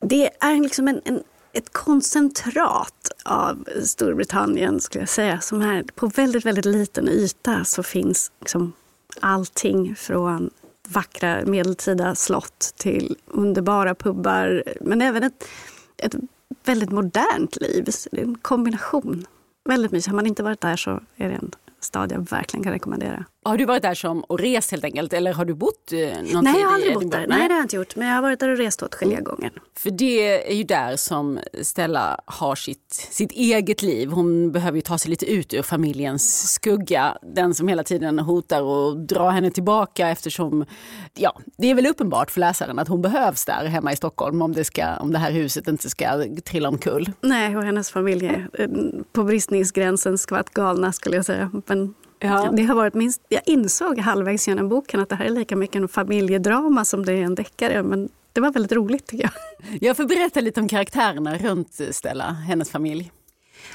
Det 0.00 0.30
är 0.40 0.60
liksom 0.60 0.88
en, 0.88 1.00
en, 1.04 1.22
ett 1.52 1.72
koncentrat 1.72 3.10
av 3.24 3.64
Storbritannien, 3.82 4.80
skulle 4.80 5.02
jag 5.02 5.08
säga. 5.08 5.40
Som 5.40 5.62
är 5.62 5.82
på 5.82 6.06
väldigt, 6.06 6.46
väldigt 6.46 6.64
liten 6.64 7.08
yta 7.08 7.64
så 7.64 7.82
finns 7.82 8.32
liksom 8.40 8.72
allting 9.20 9.96
från 9.96 10.50
vackra 10.88 11.44
medeltida 11.44 12.14
slott 12.14 12.74
till 12.76 13.16
underbara 13.26 13.94
pubbar. 13.94 14.64
Men 14.80 15.02
även 15.02 15.22
ett, 15.22 15.44
ett 15.96 16.14
väldigt 16.64 16.90
modernt 16.90 17.60
liv. 17.60 17.84
Det 17.84 18.20
är 18.20 18.24
en 18.24 18.38
kombination. 18.38 19.26
Väldigt 19.68 19.92
mysigt. 19.92 20.08
Har 20.08 20.16
man 20.16 20.26
inte 20.26 20.42
varit 20.42 20.60
där 20.60 20.76
så 20.76 20.90
är 21.16 21.28
det 21.28 21.34
en 21.34 21.50
stad 21.80 22.12
jag 22.12 22.30
verkligen 22.30 22.64
kan 22.64 22.72
rekommendera. 22.72 23.24
Har 23.42 23.56
du 23.56 23.64
varit 23.64 23.82
där 23.82 23.94
som 23.94 24.20
och 24.20 24.38
rest 24.38 24.70
helt 24.70 24.84
enkelt 24.84 25.12
eller 25.12 25.32
har 25.32 25.44
du 25.44 25.54
bott 25.54 25.92
eh, 25.92 25.98
någon 25.98 26.44
Nej, 26.44 26.60
jag 26.60 26.68
har 26.68 26.74
aldrig 26.74 26.94
bott 26.94 27.10
där. 27.10 27.26
Nej, 27.26 27.48
det 27.48 27.54
har 27.54 27.58
jag 27.58 27.64
inte 27.64 27.76
gjort. 27.76 27.96
Men 27.96 28.08
jag 28.08 28.14
har 28.14 28.22
varit 28.22 28.40
där 28.40 28.48
och 28.48 28.56
rest 28.56 28.82
åtskilliga 28.82 29.18
mm. 29.18 29.24
gånger. 29.24 29.52
För 29.76 29.90
det 29.90 30.50
är 30.50 30.54
ju 30.54 30.64
där 30.64 30.96
som 30.96 31.38
Stella 31.62 32.20
har 32.24 32.54
sitt, 32.54 32.92
sitt 33.10 33.32
eget 33.32 33.82
liv. 33.82 34.10
Hon 34.10 34.52
behöver 34.52 34.76
ju 34.76 34.82
ta 34.82 34.98
sig 34.98 35.10
lite 35.10 35.32
ut 35.32 35.54
ur 35.54 35.62
familjens 35.62 36.52
skugga. 36.52 37.16
Den 37.22 37.54
som 37.54 37.68
hela 37.68 37.84
tiden 37.84 38.18
hotar 38.18 38.90
att 38.90 39.08
dra 39.08 39.30
henne 39.30 39.50
tillbaka 39.50 40.08
eftersom, 40.08 40.64
ja, 41.14 41.40
det 41.58 41.70
är 41.70 41.74
väl 41.74 41.86
uppenbart 41.86 42.30
för 42.30 42.40
läsaren 42.40 42.78
att 42.78 42.88
hon 42.88 43.02
behövs 43.02 43.44
där 43.44 43.64
hemma 43.64 43.92
i 43.92 43.96
Stockholm 43.96 44.42
om 44.42 44.52
det, 44.52 44.64
ska, 44.64 44.96
om 44.96 45.12
det 45.12 45.18
här 45.18 45.32
huset 45.32 45.68
inte 45.68 45.90
ska 45.90 46.24
trilla 46.44 46.68
omkull. 46.68 47.12
Nej, 47.20 47.56
och 47.56 47.64
hennes 47.64 47.90
familj 47.90 48.26
är 48.26 48.48
eh, 48.52 48.68
på 49.12 49.24
bristningsgränsen 49.24 50.18
skvatt 50.18 50.50
galna 50.50 50.92
skulle 50.92 51.16
jag 51.16 51.24
säga. 51.24 51.50
Men 51.66 51.94
Ja. 52.20 52.50
Det 52.52 52.62
har 52.62 52.74
varit 52.74 52.94
minst, 52.94 53.22
jag 53.28 53.42
insåg 53.46 53.98
halvvägs 53.98 54.48
genom 54.48 54.68
boken 54.68 55.00
att 55.00 55.08
det 55.08 55.16
här 55.16 55.24
är 55.24 55.30
lika 55.30 55.56
mycket 55.56 55.76
en 55.76 55.88
familjedrama 55.88 56.84
som 56.84 57.04
det 57.06 57.12
är 57.12 57.22
en 57.22 57.34
deckare. 57.34 57.82
Men 57.82 58.08
det 58.32 58.40
var 58.40 58.50
väldigt 58.50 58.72
roligt 58.72 59.06
tycker 59.06 59.24
jag. 59.24 59.32
Jag 59.80 59.96
får 59.96 60.04
berätta 60.04 60.40
lite 60.40 60.60
om 60.60 60.68
karaktärerna 60.68 61.38
runt 61.38 61.80
Stella, 61.90 62.24
hennes 62.24 62.70
familj. 62.70 63.12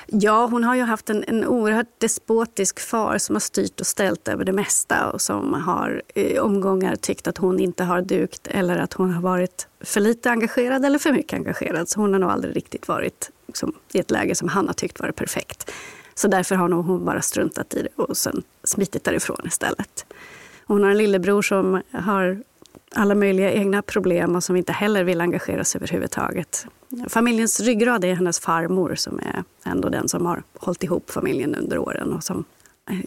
Ja, 0.08 0.46
hon 0.46 0.64
har 0.64 0.75
ju 0.75 0.82
haft 0.82 1.10
en, 1.10 1.24
en 1.28 1.46
oerhört 1.46 2.00
despotisk 2.00 2.80
far 2.80 3.18
som 3.18 3.36
har 3.36 3.40
styrt 3.40 3.80
och 3.80 3.88
ställt 3.88 4.28
över 4.28 4.46
det 4.46 4.52
mesta 4.52 5.12
och 5.12 5.22
som 5.22 5.54
har 5.54 6.02
i 6.16 6.40
omgångar 6.40 6.96
tyckt 6.96 7.28
att 7.28 7.38
hon 7.38 7.60
inte 7.60 7.84
har 7.84 8.02
dukt 8.02 8.48
eller 8.48 8.78
att 8.78 8.94
hon 8.94 9.14
har 9.14 9.22
varit 9.22 9.68
för 9.82 10.02
lite 10.02 10.32
engagerad 10.32 10.86
eller 10.86 11.00
för 11.00 11.12
mycket 11.12 11.34
engagerad. 11.34 11.90
Så 11.90 12.00
hon 12.00 12.14
har 12.14 12.20
nog 12.20 12.30
aldrig 12.30 12.56
riktigt 12.56 12.88
varit 12.88 13.32
liksom, 13.48 13.74
i 13.94 14.00
ett 14.00 14.12
läge 14.12 14.36
som 14.36 14.48
han 14.48 14.68
har 14.68 14.74
tyckt 14.74 15.00
varit 15.00 15.16
perfekt. 15.16 15.72
Så 16.15 16.27
därför 16.27 16.55
har 16.55 16.67
nog 16.67 16.86
hon 16.86 17.05
bara 17.05 17.22
struntat 17.22 17.74
i 17.74 17.81
det 17.81 18.03
och 18.03 18.17
sen 18.17 18.43
smitit 18.63 19.03
därifrån 19.03 19.41
istället. 19.45 20.05
Hon 20.65 20.84
har 20.84 20.91
en 20.91 20.98
lillebror 20.98 21.41
som 21.41 21.81
har 21.91 22.43
alla 22.95 23.15
möjliga 23.15 23.51
egna 23.51 23.81
problem 23.81 24.36
och 24.36 24.43
som 24.43 24.55
inte 24.55 24.74
heller 24.74 25.03
vill 25.03 25.22
engagera 25.22 25.63
sig 25.63 25.79
överhuvudtaget. 25.79 26.65
Familjens 27.10 27.60
ryggrad 27.60 28.05
är 28.05 28.15
hennes 28.15 28.39
farmor 28.39 28.95
som 28.95 29.19
är 29.19 29.43
ändå 29.65 29.89
den 29.89 30.07
som 30.10 30.25
har 30.25 30.43
hållit 30.60 30.84
ihop 30.84 31.12
familjen 31.12 31.55
under 31.55 31.77
åren 31.77 32.13
och 32.13 32.24
som 32.24 32.45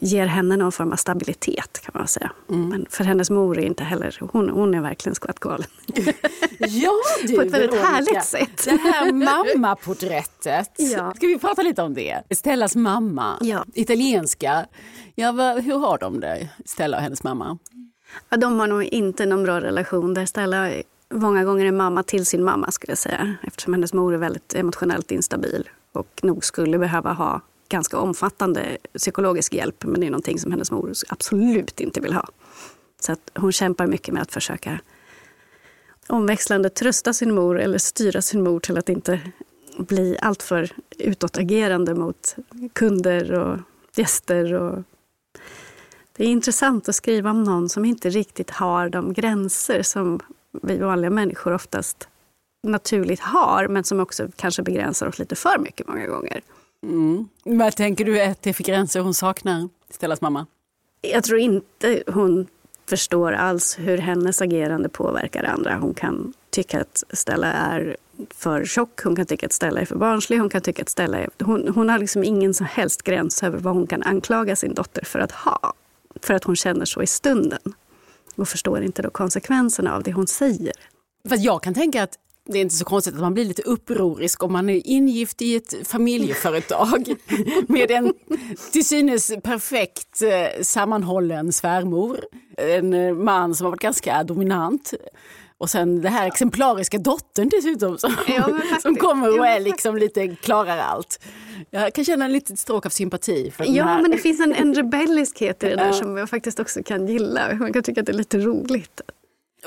ger 0.00 0.26
henne 0.26 0.56
någon 0.56 0.72
form 0.72 0.92
av 0.92 0.96
stabilitet 0.96 1.80
kan 1.84 1.92
man 1.94 2.08
säga. 2.08 2.32
Mm. 2.50 2.68
Men 2.68 2.86
för 2.90 3.04
hennes 3.04 3.30
mor 3.30 3.58
är 3.58 3.62
inte 3.62 3.84
heller, 3.84 4.18
hon, 4.32 4.48
hon 4.50 4.74
är 4.74 4.80
verkligen 4.80 5.14
skvattgalen. 5.14 5.66
Ja 6.60 6.92
du 7.26 7.34
På 7.36 7.42
ett 7.42 7.50
väldigt 7.52 7.70
Veronica. 7.72 7.86
härligt 7.88 8.24
sätt. 8.24 8.64
Det 8.64 8.70
här 8.70 9.12
mammaporträttet, 9.12 10.70
Ja. 10.78 11.12
ska 11.16 11.26
vi 11.26 11.38
prata 11.38 11.62
lite 11.62 11.82
om 11.82 11.94
det? 11.94 12.22
Stellas 12.30 12.76
mamma, 12.76 13.38
Ja. 13.40 13.64
italienska. 13.74 14.66
Ja, 15.14 15.32
vad, 15.32 15.62
hur 15.64 15.78
har 15.78 15.98
de 15.98 16.20
det, 16.20 16.48
Stella 16.64 16.96
och 16.96 17.02
hennes 17.02 17.22
mamma? 17.22 17.58
Ja, 18.28 18.36
de 18.36 18.60
har 18.60 18.66
nog 18.66 18.84
inte 18.84 19.26
någon 19.26 19.42
bra 19.42 19.60
relation. 19.60 20.14
Där 20.14 20.26
Stella 20.26 20.70
många 21.14 21.44
gånger 21.44 21.66
är 21.66 21.72
mamma 21.72 22.02
till 22.02 22.26
sin 22.26 22.44
mamma 22.44 22.70
skulle 22.70 22.90
jag 22.90 22.98
säga. 22.98 23.34
Eftersom 23.42 23.72
hennes 23.74 23.92
mor 23.92 24.14
är 24.14 24.18
väldigt 24.18 24.54
emotionellt 24.54 25.10
instabil 25.10 25.68
och 25.92 26.08
nog 26.22 26.44
skulle 26.44 26.78
behöva 26.78 27.12
ha 27.12 27.40
ganska 27.68 27.98
omfattande 27.98 28.78
psykologisk 28.98 29.54
hjälp. 29.54 29.84
Men 29.84 30.00
det 30.00 30.06
är 30.06 30.10
någonting 30.10 30.38
som 30.38 30.50
hennes 30.50 30.70
mor 30.70 30.92
absolut 31.08 31.80
inte 31.80 32.00
vill 32.00 32.12
ha. 32.12 32.28
Så 33.00 33.12
att 33.12 33.30
hon 33.34 33.52
kämpar 33.52 33.86
mycket 33.86 34.14
med 34.14 34.22
att 34.22 34.32
försöka 34.32 34.80
omväxlande 36.06 36.70
trösta 36.70 37.12
sin 37.12 37.34
mor 37.34 37.60
eller 37.60 37.78
styra 37.78 38.22
sin 38.22 38.42
mor 38.42 38.60
till 38.60 38.78
att 38.78 38.88
inte 38.88 39.20
bli 39.78 40.18
alltför 40.20 40.70
utåtagerande 40.98 41.94
mot 41.94 42.36
kunder 42.72 43.32
och 43.32 43.58
gäster. 43.96 44.54
Och 44.54 44.82
det 46.16 46.24
är 46.24 46.28
intressant 46.28 46.88
att 46.88 46.94
skriva 46.94 47.30
om 47.30 47.44
någon 47.44 47.68
som 47.68 47.84
inte 47.84 48.10
riktigt 48.10 48.50
har 48.50 48.88
de 48.88 49.12
gränser 49.12 49.82
som 49.82 50.20
vi 50.62 50.78
vanliga 50.78 51.10
människor 51.10 51.54
oftast 51.54 52.08
naturligt 52.62 53.20
har, 53.20 53.68
men 53.68 53.84
som 53.84 54.00
också 54.00 54.28
kanske 54.36 54.62
begränsar 54.62 55.06
oss 55.06 55.18
lite 55.18 55.36
för 55.36 55.58
mycket 55.58 55.88
många 55.88 56.06
gånger. 56.06 56.42
Mm. 56.86 57.28
Vad 57.44 57.76
tänker 57.76 58.04
du 58.04 58.20
att 58.20 58.42
det 58.42 58.50
är 58.50 58.54
för 58.54 58.64
gränser 58.64 59.00
hon 59.00 59.14
saknar, 59.14 59.68
Stellas 59.90 60.20
mamma? 60.20 60.46
Jag 61.00 61.24
tror 61.24 61.38
inte 61.38 62.02
hon 62.06 62.46
förstår 62.88 63.32
alls 63.32 63.78
hur 63.78 63.98
hennes 63.98 64.42
agerande 64.42 64.88
påverkar 64.88 65.44
andra. 65.44 65.76
Hon 65.76 65.94
kan 65.94 66.32
tycka 66.50 66.80
att 66.80 67.04
Stella 67.12 67.52
är 67.52 67.96
för 68.30 68.64
tjock, 68.64 69.02
hon 69.02 69.16
kan 69.16 69.26
tycka 69.26 69.46
att 69.46 69.52
Stella 69.52 69.80
är 69.80 69.84
för 69.84 69.96
barnslig, 69.96 70.38
hon 70.38 70.48
kan 70.48 70.60
tycka 70.60 70.82
att 70.82 70.88
Stella 70.88 71.18
är... 71.18 71.28
Hon, 71.42 71.68
hon 71.68 71.88
har 71.88 71.98
liksom 71.98 72.24
ingen 72.24 72.54
som 72.54 72.66
helst 72.66 73.02
gräns 73.02 73.42
över 73.42 73.58
vad 73.58 73.74
hon 73.74 73.86
kan 73.86 74.02
anklaga 74.02 74.56
sin 74.56 74.74
dotter 74.74 75.04
för 75.04 75.18
att 75.18 75.32
ha. 75.32 75.72
För 76.22 76.34
att 76.34 76.44
hon 76.44 76.56
känner 76.56 76.84
så 76.84 77.02
i 77.02 77.06
stunden. 77.06 77.74
Och 78.36 78.48
förstår 78.48 78.82
inte 78.82 79.02
då 79.02 79.10
konsekvenserna 79.10 79.94
av 79.94 80.02
det 80.02 80.12
hon 80.12 80.26
säger. 80.26 80.72
För 81.28 81.36
jag 81.36 81.62
kan 81.62 81.74
tänka 81.74 82.02
att 82.02 82.18
det 82.48 82.58
är 82.58 82.62
inte 82.62 82.74
så 82.74 82.84
konstigt 82.84 83.14
att 83.14 83.20
man 83.20 83.34
blir 83.34 83.44
lite 83.44 83.62
upprorisk 83.62 84.42
om 84.42 84.52
man 84.52 84.68
är 84.68 84.80
ingift 84.86 85.42
i 85.42 85.56
ett 85.56 85.74
familjeföretag 85.88 87.14
med 87.68 87.90
en 87.90 88.14
till 88.72 88.84
synes 88.84 89.32
perfekt 89.42 90.22
eh, 90.22 90.62
sammanhållen 90.62 91.52
svärmor. 91.52 92.20
En 92.56 92.94
eh, 92.94 93.14
man 93.14 93.54
som 93.54 93.64
har 93.64 93.70
varit 93.70 93.80
ganska 93.80 94.22
dominant. 94.24 94.94
Och 95.60 95.70
sen 95.70 96.02
den 96.02 96.12
här 96.12 96.26
exemplariska 96.26 96.98
dottern 96.98 97.48
dessutom 97.48 97.98
som, 97.98 98.14
Ja, 98.28 98.58
som 98.82 98.96
kommer 98.96 99.38
och 99.38 99.46
är 99.46 99.60
liksom 99.60 99.96
lite 99.96 100.28
klarar 100.28 100.78
allt. 100.78 101.20
Jag 101.70 101.94
kan 101.94 102.04
känna 102.04 102.24
en 102.24 102.32
liten 102.32 102.56
stråk 102.56 102.86
av 102.86 102.90
sympati 102.90 103.50
för 103.50 103.64
Ja, 103.68 103.84
här. 103.84 104.02
men 104.02 104.10
det 104.10 104.18
finns 104.18 104.40
en, 104.40 104.52
en 104.54 104.74
rebelliskhet 104.74 105.62
i 105.62 105.68
det 105.68 105.76
där 105.76 105.86
Ja. 105.86 105.92
som 105.92 106.16
jag 106.16 106.30
faktiskt 106.30 106.60
också 106.60 106.82
kan 106.82 107.06
gilla. 107.06 107.54
Man 107.54 107.72
kan 107.72 107.82
tycka 107.82 108.00
att 108.00 108.06
det 108.06 108.12
är 108.12 108.16
lite 108.16 108.38
roligt. 108.38 109.00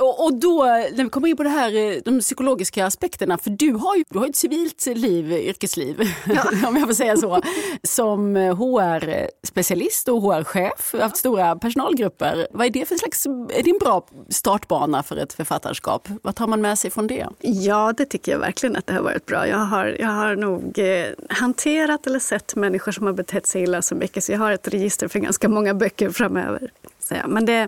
Och, 0.02 0.26
och 0.26 0.34
då 0.34 0.64
när 0.64 1.04
vi 1.04 1.10
kommer 1.10 1.28
in 1.28 1.38
på 1.38 1.44
det 1.44 1.50
här, 1.50 1.76
eh, 1.76 1.98
de 2.06 2.20
psykologiska 2.20 2.86
aspekterna, 2.86 3.38
för 3.38 3.50
du 3.50 3.72
har 3.74 3.96
ju 3.96 4.04
du 4.10 4.20
har 4.20 4.28
ett 4.28 4.36
civilt 4.36 4.86
liv, 4.86 5.32
yrkesliv, 5.32 6.00
om 6.68 6.78
jag 6.78 6.88
får 6.88 6.94
säga 6.94 7.18
så, 7.18 7.42
som 7.84 8.36
HR-specialist 8.36 10.10
och 10.10 10.22
HR-chef, 10.22 10.96
haft 11.00 11.18
stora 11.18 11.56
personalgrupper. 11.56 12.48
Vad 12.52 12.68
är 12.68 12.70
det 12.70 12.86
för 12.86 12.96
slags, 12.96 13.26
är 13.26 13.64
det 13.64 13.70
en 13.70 13.78
bra 13.78 14.06
startbana 14.30 15.04
för 15.04 15.18
ett 15.18 15.34
författarskap? 15.34 16.08
Vad 16.22 16.36
tar 16.36 16.48
man 16.48 16.62
med 16.62 16.80
sig 16.80 16.92
från 16.92 17.08
det? 17.08 17.28
Ja, 17.40 17.94
det 17.98 18.06
tycker 18.06 18.32
jag 18.32 18.40
verkligen 18.40 18.76
att 18.76 18.88
det 18.88 18.94
har 18.94 19.02
varit 19.02 19.26
bra. 19.26 19.48
Jag 19.48 19.58
har, 19.58 19.98
jag 20.00 20.08
har 20.08 20.36
nog 20.36 20.80
eh, 20.80 21.08
hanterat 21.30 22.08
eller 22.08 22.20
sett 22.20 22.56
människor 22.56 22.92
som 22.92 23.06
har 23.06 23.14
betett 23.14 23.48
sig 23.48 23.64
illa 23.64 23.82
så 23.82 23.96
mycket 23.96 24.24
så 24.24 24.32
jag 24.32 24.40
har 24.40 24.52
ett 24.52 24.68
register 24.68 25.08
för 25.08 25.20
ganska 25.20 25.50
många 25.50 25.74
böcker 25.74 26.10
framöver 26.10 26.72
säga. 27.16 27.28
Men 27.28 27.46
det, 27.46 27.68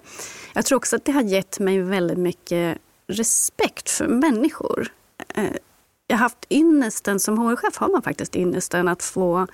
jag 0.54 0.66
tror 0.66 0.78
också 0.78 0.96
att 0.96 1.06
det 1.06 1.12
har 1.12 1.22
gett 1.22 1.60
mig 1.60 1.82
väldigt 1.82 2.18
mycket 2.18 2.78
respekt 3.08 3.90
för 3.90 4.08
människor. 4.08 4.88
Eh, 5.36 5.52
jag 6.08 6.18
har 6.18 6.22
haft 6.22 6.46
ynnesten, 6.50 7.20
som 7.20 7.38
HR-chef 7.38 7.78
har 7.78 7.90
man 7.90 8.02
faktiskt 8.02 8.36
ynnesten 8.36 8.88
att 8.88 9.04
få 9.04 9.48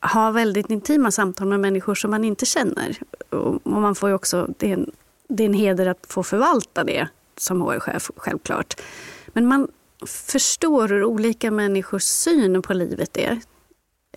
ha 0.00 0.30
väldigt 0.30 0.70
intima 0.70 1.10
samtal 1.10 1.48
med 1.48 1.60
människor 1.60 1.94
som 1.94 2.10
man 2.10 2.24
inte 2.24 2.46
känner. 2.46 2.98
Och 3.30 3.60
och 3.76 3.82
man 3.82 3.94
får 3.94 4.08
ju 4.08 4.14
också, 4.14 4.48
det, 4.58 4.68
är 4.68 4.72
en, 4.72 4.90
det 5.28 5.42
är 5.42 5.46
en 5.46 5.54
heder 5.54 5.86
att 5.86 6.06
få 6.08 6.22
förvalta 6.22 6.84
det 6.84 7.08
som 7.36 7.62
HR-chef, 7.62 8.10
självklart. 8.16 8.80
Men 9.26 9.46
man 9.46 9.68
förstår 10.06 10.88
hur 10.88 11.04
olika 11.04 11.50
människors 11.50 12.02
syn 12.02 12.62
på 12.62 12.74
livet 12.74 13.16
är. 13.16 13.40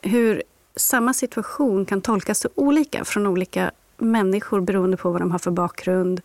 Hur 0.01 0.43
samma 0.75 1.13
situation 1.13 1.86
kan 1.86 2.01
tolkas 2.01 2.39
så 2.39 2.50
olika 2.55 3.05
från 3.05 3.27
olika 3.27 3.71
människor 4.01 4.61
beroende 4.61 4.97
på 4.97 5.11
vad 5.11 5.21
de 5.21 5.31
har 5.31 5.39
för 5.39 5.51
bakgrund, 5.51 6.21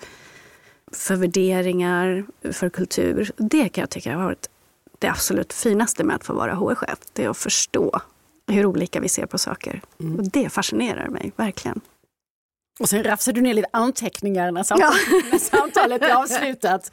för 0.92 1.16
värderingar, 1.16 2.24
för 2.52 2.68
kultur. 2.68 3.30
Det 3.36 3.68
kan 3.68 3.82
jag 3.82 3.90
tycka 3.90 4.16
har 4.16 4.24
varit 4.24 4.50
det 4.98 5.08
absolut 5.08 5.52
finaste 5.52 6.04
med 6.04 6.16
att 6.16 6.24
få 6.24 6.32
vara 6.34 6.54
HR-chef. 6.54 6.98
Det 7.12 7.24
är 7.24 7.28
att 7.28 7.36
förstå 7.36 8.00
hur 8.46 8.66
olika 8.66 9.00
vi 9.00 9.08
ser 9.08 9.26
på 9.26 9.38
saker. 9.38 9.80
Och 9.96 10.30
det 10.30 10.48
fascinerar 10.48 11.08
mig 11.08 11.32
verkligen. 11.36 11.80
Och 12.80 12.88
sen 12.88 13.04
rafsar 13.04 13.32
du 13.32 13.40
ner 13.40 13.54
lite 13.54 13.68
anteckningar 13.72 14.50
när 14.52 14.62
samtalet, 14.62 14.96
när 15.32 15.38
samtalet 15.38 16.02
är 16.02 16.14
avslutat 16.14 16.92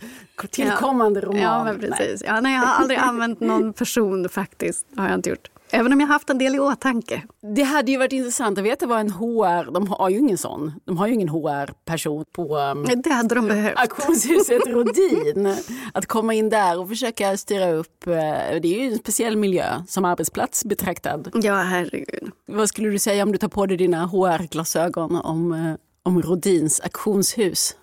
till 0.50 0.68
Ja. 0.68 0.78
roman. 1.22 1.42
Ja, 1.42 1.64
men 1.64 1.80
precis. 1.80 2.24
Ja, 2.28 2.42
nej, 2.42 2.54
jag 2.54 2.62
har 2.62 2.76
aldrig 2.82 3.00
använt 3.00 3.40
någon 3.40 3.74
person 3.74 4.30
faktiskt. 4.30 4.86
har 4.98 5.08
jag 5.08 5.16
inte 5.16 5.30
gjort. 5.30 5.50
Även 5.74 5.94
om 5.94 6.00
jag 6.00 6.08
haft 6.08 6.30
en 6.30 6.38
del 6.38 6.56
i 6.56 6.60
åtanke. 6.60 7.22
Det 7.56 7.64
hade 7.64 7.92
ju 7.92 7.98
varit 7.98 8.12
intressant 8.14 8.58
att 8.58 8.64
veta 8.64 8.86
vad 8.88 9.00
en 9.00 9.12
HR, 9.12 9.72
de 9.72 9.88
har 9.88 10.10
ju 10.10 10.18
ingen 10.18 10.38
sån, 10.38 10.74
de 10.86 10.98
har 10.98 11.08
ju 11.08 11.14
ingen 11.14 11.30
HR-person 11.30 12.26
på 12.32 12.58
um, 12.58 12.86
Det 13.04 13.10
hade 13.10 13.36
de 13.36 13.48
behövt. 13.48 13.80
auktionshuset 13.80 14.62
Rodin. 14.68 15.56
Att 15.94 16.06
komma 16.06 16.34
in 16.34 16.50
där 16.50 16.80
och 16.80 16.90
försöka 16.90 17.38
styra 17.38 17.72
upp, 17.72 18.08
eh, 18.08 18.14
det 18.62 18.66
är 18.66 18.66
ju 18.84 18.92
en 18.92 18.98
speciell 18.98 19.38
miljö 19.38 19.84
som 19.88 20.06
arbetsplats 20.06 20.66
betraktad. 20.66 21.32
Ja, 21.34 21.56
herregud. 21.56 22.32
Vad 22.46 22.70
skulle 22.70 22.90
du 22.90 23.00
säga 23.00 23.24
om 23.24 23.32
du 23.32 23.38
tar 23.38 23.48
på 23.48 23.66
dig 23.66 23.78
dina 23.78 24.06
HR-glasögon 24.06 25.16
om, 25.16 25.52
eh, 25.54 25.74
om 26.04 26.22
Rodins 26.22 26.80
auktionshus? 26.80 27.76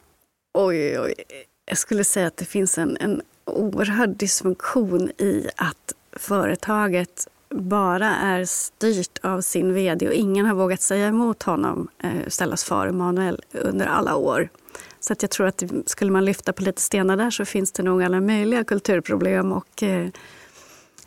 Oj, 0.55 1.01
oj. 1.01 1.14
Jag 1.64 1.79
skulle 1.79 2.05
säga 2.05 2.27
att 2.27 2.37
det 2.37 2.44
finns 2.44 2.79
en, 2.79 2.96
en 3.01 3.22
oerhörd 3.44 4.11
dysfunktion 4.16 5.11
i 5.18 5.48
att 5.57 5.92
företaget 6.12 7.29
bara 7.50 8.16
är 8.16 8.44
styrt 8.44 9.18
av 9.22 9.40
sin 9.40 9.74
vd 9.74 10.08
och 10.08 10.14
ingen 10.14 10.46
har 10.46 10.54
vågat 10.54 10.80
säga 10.80 11.06
emot 11.06 11.42
honom, 11.42 11.88
eh, 12.02 12.28
Stellas 12.28 12.64
far 12.64 12.87
Emanuel, 12.87 13.42
under 13.52 13.87
alla 13.87 14.16
år. 14.16 14.48
Så 15.00 15.12
att 15.12 15.22
jag 15.22 15.30
tror 15.30 15.46
att 15.46 15.62
skulle 15.87 16.11
man 16.11 16.24
lyfta 16.24 16.52
på 16.52 16.62
lite 16.62 16.82
stenar 16.82 17.16
där 17.16 17.30
så 17.30 17.44
finns 17.44 17.72
det 17.72 17.82
nog 17.82 18.02
alla 18.02 18.20
möjliga 18.20 18.64
kulturproblem 18.64 19.52
och 19.52 19.82
eh, 19.82 20.08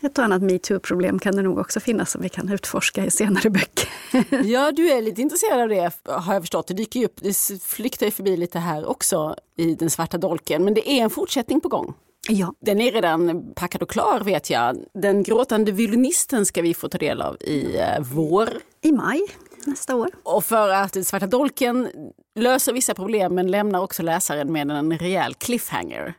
ett 0.01 0.17
och 0.17 0.23
annat 0.23 0.41
metoo-problem 0.41 1.19
kan 1.19 1.35
det 1.35 1.41
nog 1.41 1.57
också 1.57 1.79
finnas 1.79 2.11
som 2.11 2.21
vi 2.21 2.29
kan 2.29 2.49
utforska 2.49 3.05
i 3.05 3.11
senare 3.11 3.49
böcker. 3.49 3.89
Ja, 4.43 4.71
du 4.71 4.89
är 4.89 5.01
lite 5.01 5.21
intresserad 5.21 5.61
av 5.61 5.69
det 5.69 5.91
har 6.05 6.33
jag 6.33 6.43
förstått. 6.43 6.67
Det 6.67 6.73
dyker 6.73 6.99
ju 6.99 7.05
upp, 7.05 7.15
det 7.21 7.61
flyktar 7.63 8.05
ju 8.05 8.11
förbi 8.11 8.37
lite 8.37 8.59
här 8.59 8.85
också 8.85 9.35
i 9.55 9.75
Den 9.75 9.89
svarta 9.89 10.17
dolken. 10.17 10.63
Men 10.63 10.73
det 10.73 10.89
är 10.89 11.03
en 11.03 11.09
fortsättning 11.09 11.61
på 11.61 11.67
gång. 11.67 11.93
Ja. 12.29 12.53
Den 12.59 12.81
är 12.81 12.91
redan 12.91 13.53
packad 13.55 13.81
och 13.81 13.89
klar 13.89 14.19
vet 14.19 14.49
jag. 14.49 14.77
Den 14.93 15.23
gråtande 15.23 15.71
violinisten 15.71 16.45
ska 16.45 16.61
vi 16.61 16.73
få 16.73 16.89
ta 16.89 16.97
del 16.97 17.21
av 17.21 17.37
i 17.41 17.77
eh, 17.77 17.99
vår. 17.99 18.49
I 18.81 18.91
maj 18.91 19.21
nästa 19.65 19.95
år. 19.95 20.09
Och 20.23 20.43
för 20.43 20.69
att 20.69 21.07
svarta 21.07 21.27
dolken 21.27 21.87
löser 22.35 22.73
vissa 22.73 22.93
problem 22.93 23.35
men 23.35 23.51
lämnar 23.51 23.81
också 23.81 24.03
läsaren 24.03 24.51
med 24.51 24.71
en 24.71 24.97
rejäl 24.97 25.33
cliffhanger. 25.33 26.13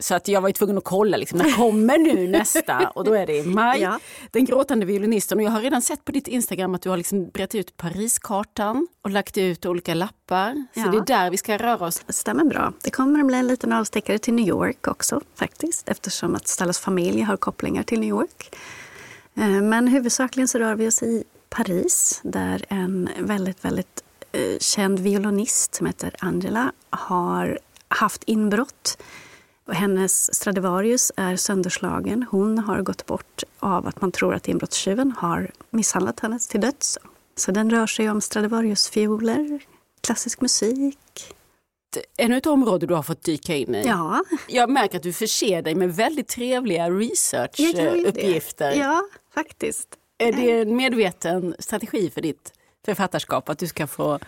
Så 0.00 0.14
att 0.14 0.28
jag 0.28 0.40
var 0.40 0.48
ju 0.48 0.52
tvungen 0.52 0.78
att 0.78 0.84
kolla, 0.84 1.16
liksom, 1.16 1.38
när 1.38 1.56
kommer 1.56 1.98
nu 1.98 2.28
nästa? 2.38 2.88
Och 2.94 3.04
då 3.04 3.14
är 3.14 3.26
det 3.26 3.36
i 3.36 3.42
maj. 3.42 3.80
Ja. 3.80 3.98
Den 4.30 4.44
gråtande 4.44 4.86
violinisten. 4.86 5.38
Och 5.38 5.44
jag 5.44 5.50
har 5.50 5.60
redan 5.60 5.82
sett 5.82 6.04
på 6.04 6.12
ditt 6.12 6.28
Instagram 6.28 6.74
att 6.74 6.82
du 6.82 6.90
har 6.90 6.96
liksom 6.96 7.28
brett 7.28 7.54
ut 7.54 7.76
Pariskartan 7.76 8.88
och 9.02 9.10
lagt 9.10 9.38
ut 9.38 9.66
olika 9.66 9.94
lappar. 9.94 10.66
Så 10.74 10.80
Ja. 10.80 10.88
det 10.88 10.96
är 10.96 11.06
där 11.06 11.30
vi 11.30 11.36
ska 11.36 11.56
röra 11.58 11.86
oss. 11.86 12.02
Det 12.06 12.12
stämmer 12.12 12.44
bra. 12.44 12.72
Det 12.82 12.90
kommer 12.90 13.20
att 13.20 13.26
bli 13.26 13.36
en 13.36 13.46
liten 13.46 13.72
avstickare 13.72 14.18
till 14.18 14.34
New 14.34 14.48
York 14.48 14.88
också 14.88 15.20
faktiskt 15.34 15.88
eftersom 15.88 16.34
att 16.34 16.48
Stellas 16.48 16.78
familj 16.78 17.20
har 17.22 17.36
kopplingar 17.36 17.82
till 17.82 18.00
New 18.00 18.08
York. 18.08 18.56
Eh, 19.36 19.46
Men 19.62 19.88
huvudsakligen 19.88 20.48
så 20.48 20.58
rör 20.58 20.74
vi 20.74 20.88
oss 20.88 21.02
i 21.02 21.24
Paris 21.48 22.20
där 22.24 22.64
en 22.68 23.08
väldigt, 23.20 23.64
väldigt 23.64 24.04
eh, 24.32 24.58
känd 24.60 24.98
violinist 24.98 25.74
som 25.74 25.86
heter 25.86 26.14
Angela 26.18 26.72
har 26.90 27.58
haft 27.88 28.22
inbrott. 28.24 28.98
Och 29.68 29.74
hennes 29.74 30.34
Stradivarius 30.34 31.12
är 31.16 31.36
sönderslagen. 31.36 32.26
Hon 32.30 32.58
har 32.58 32.82
gått 32.82 33.06
bort 33.06 33.42
av 33.58 33.86
att 33.86 34.00
man 34.00 34.12
tror 34.12 34.34
att 34.34 34.48
inbrottstjuven 34.48 35.12
har 35.12 35.50
misshandlat 35.70 36.20
henne 36.20 36.38
till 36.38 36.60
döds. 36.60 36.98
Så 37.36 37.52
den 37.52 37.70
rör 37.70 37.86
sig 37.86 38.10
om 38.10 38.20
Stradivarius-fioler, 38.20 39.60
klassisk 40.00 40.40
musik, 40.40 40.98
Ännu 42.18 42.36
ett 42.36 42.46
område 42.46 42.86
du 42.86 42.94
har 42.94 43.02
fått 43.02 43.22
dyka 43.22 43.56
in 43.56 43.74
i. 43.74 43.86
Ja, 43.86 44.24
Jag 44.48 44.70
märker 44.70 44.96
att 44.96 45.02
du 45.02 45.12
förser 45.12 45.62
dig 45.62 45.74
med 45.74 45.96
väldigt 45.96 46.28
trevliga 46.28 46.90
researchuppgifter. 46.90 48.72
Ja, 48.74 49.02
faktiskt. 49.34 49.88
Är 50.18 50.32
det 50.32 50.60
en 50.60 50.76
medveten 50.76 51.54
strategi 51.58 52.10
för 52.10 52.20
ditt 52.20 52.52
författarskap 52.84 53.48
att 53.48 53.58
du 53.58 53.66
ska 53.66 53.86
få 53.86 54.18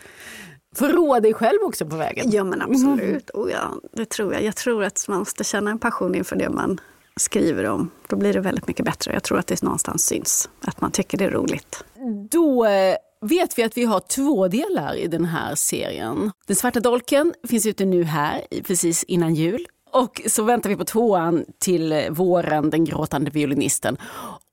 förråa 0.76 1.20
dig 1.20 1.35
själv 1.35 1.59
också 1.62 1.87
på 1.87 1.96
vägen? 1.96 2.30
Ja, 2.30 2.44
men 2.44 2.62
absolut. 2.62 3.30
Oh, 3.30 3.50
ja, 3.50 3.74
det 3.92 4.04
tror 4.04 4.33
jag. 4.35 4.42
Jag 4.42 4.56
tror 4.56 4.85
att 4.85 5.04
man 5.09 5.18
måste 5.18 5.44
känna 5.44 5.70
en 5.70 5.78
passion 5.78 6.14
inför 6.14 6.37
det 6.37 6.50
man 6.50 6.80
skriver 7.16 7.64
om. 7.64 7.90
Då 8.09 8.16
blir 8.16 8.33
det 8.33 8.40
väldigt 8.40 8.66
mycket 8.66 8.85
bättre. 8.85 9.12
Jag 9.12 9.22
tror 9.22 9.38
att 9.38 9.46
det 9.46 9.62
någonstans 9.62 10.04
syns, 10.04 10.48
att 10.61 10.80
man 10.80 10.90
tycker 10.90 11.18
det 11.18 11.24
är 11.24 11.30
roligt. 11.30 11.85
Då 12.30 12.66
eh, 12.66 12.96
vet 13.20 13.59
vi 13.59 13.62
att 13.62 13.76
vi 13.76 13.85
har 13.85 14.00
två 14.00 14.48
delar 14.48 14.94
i 14.94 15.06
den 15.06 15.24
här 15.24 15.54
serien. 15.54 16.33
Den 16.46 16.56
svarta 16.56 16.80
dolken 16.80 17.35
finns 17.48 17.66
ute 17.66 17.85
nu 17.85 18.02
här, 18.04 18.46
precis 18.66 19.04
innan 19.04 19.35
jul. 19.35 19.66
Och 19.92 20.22
så 20.26 20.42
väntar 20.42 20.70
vi 20.70 20.76
på 20.76 20.85
tvåan 20.85 21.44
till 21.59 21.92
eh, 21.92 22.11
våren, 22.11 22.70
Den 22.70 22.85
gråtande 22.85 23.30
violinisten. 23.30 23.96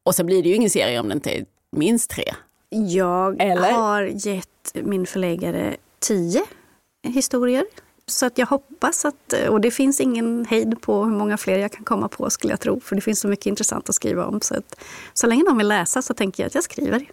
Och 0.03 0.15
sen 0.15 0.25
blir 0.25 0.43
det 0.43 0.49
ju 0.49 0.56
ingen 0.56 0.69
serie 0.69 0.99
om 0.99 1.08
den 1.08 1.17
inte 1.17 1.32
är 1.32 1.45
minst 1.71 2.10
tre. 2.10 2.34
Jag 2.69 3.41
Eller? 3.41 3.71
har 3.71 4.03
gett 4.03 4.73
min 4.73 5.06
förläggare 5.06 5.75
tio 6.08 6.43
historier. 7.04 7.65
Så 8.10 8.26
att 8.26 8.38
jag 8.38 8.46
hoppas 8.48 9.06
att, 9.06 9.34
och 9.50 9.62
det 9.62 9.72
finns 9.72 10.00
ingen 10.02 10.46
hejd 10.46 10.82
på 10.82 11.04
hur 11.06 11.12
många 11.12 11.38
fler 11.38 11.58
jag 11.60 11.72
kan 11.72 11.84
komma 11.84 12.08
på 12.08 12.30
skulle 12.30 12.54
jag 12.54 12.60
tro. 12.60 12.80
För 12.80 12.96
det 12.96 13.02
finns 13.02 13.20
så 13.20 13.28
mycket 13.28 13.46
intressant 13.46 13.89
att 13.89 13.96
skriva 13.96 14.26
om. 14.26 14.41
Så, 14.41 14.56
att, 14.58 14.80
så 15.13 15.28
länge 15.28 15.43
någon 15.43 15.58
vill 15.58 15.67
läsa 15.67 16.02
så 16.02 16.13
tänker 16.13 16.43
jag 16.43 16.48
att 16.48 16.56
jag 16.56 16.63
skriver. 16.63 17.06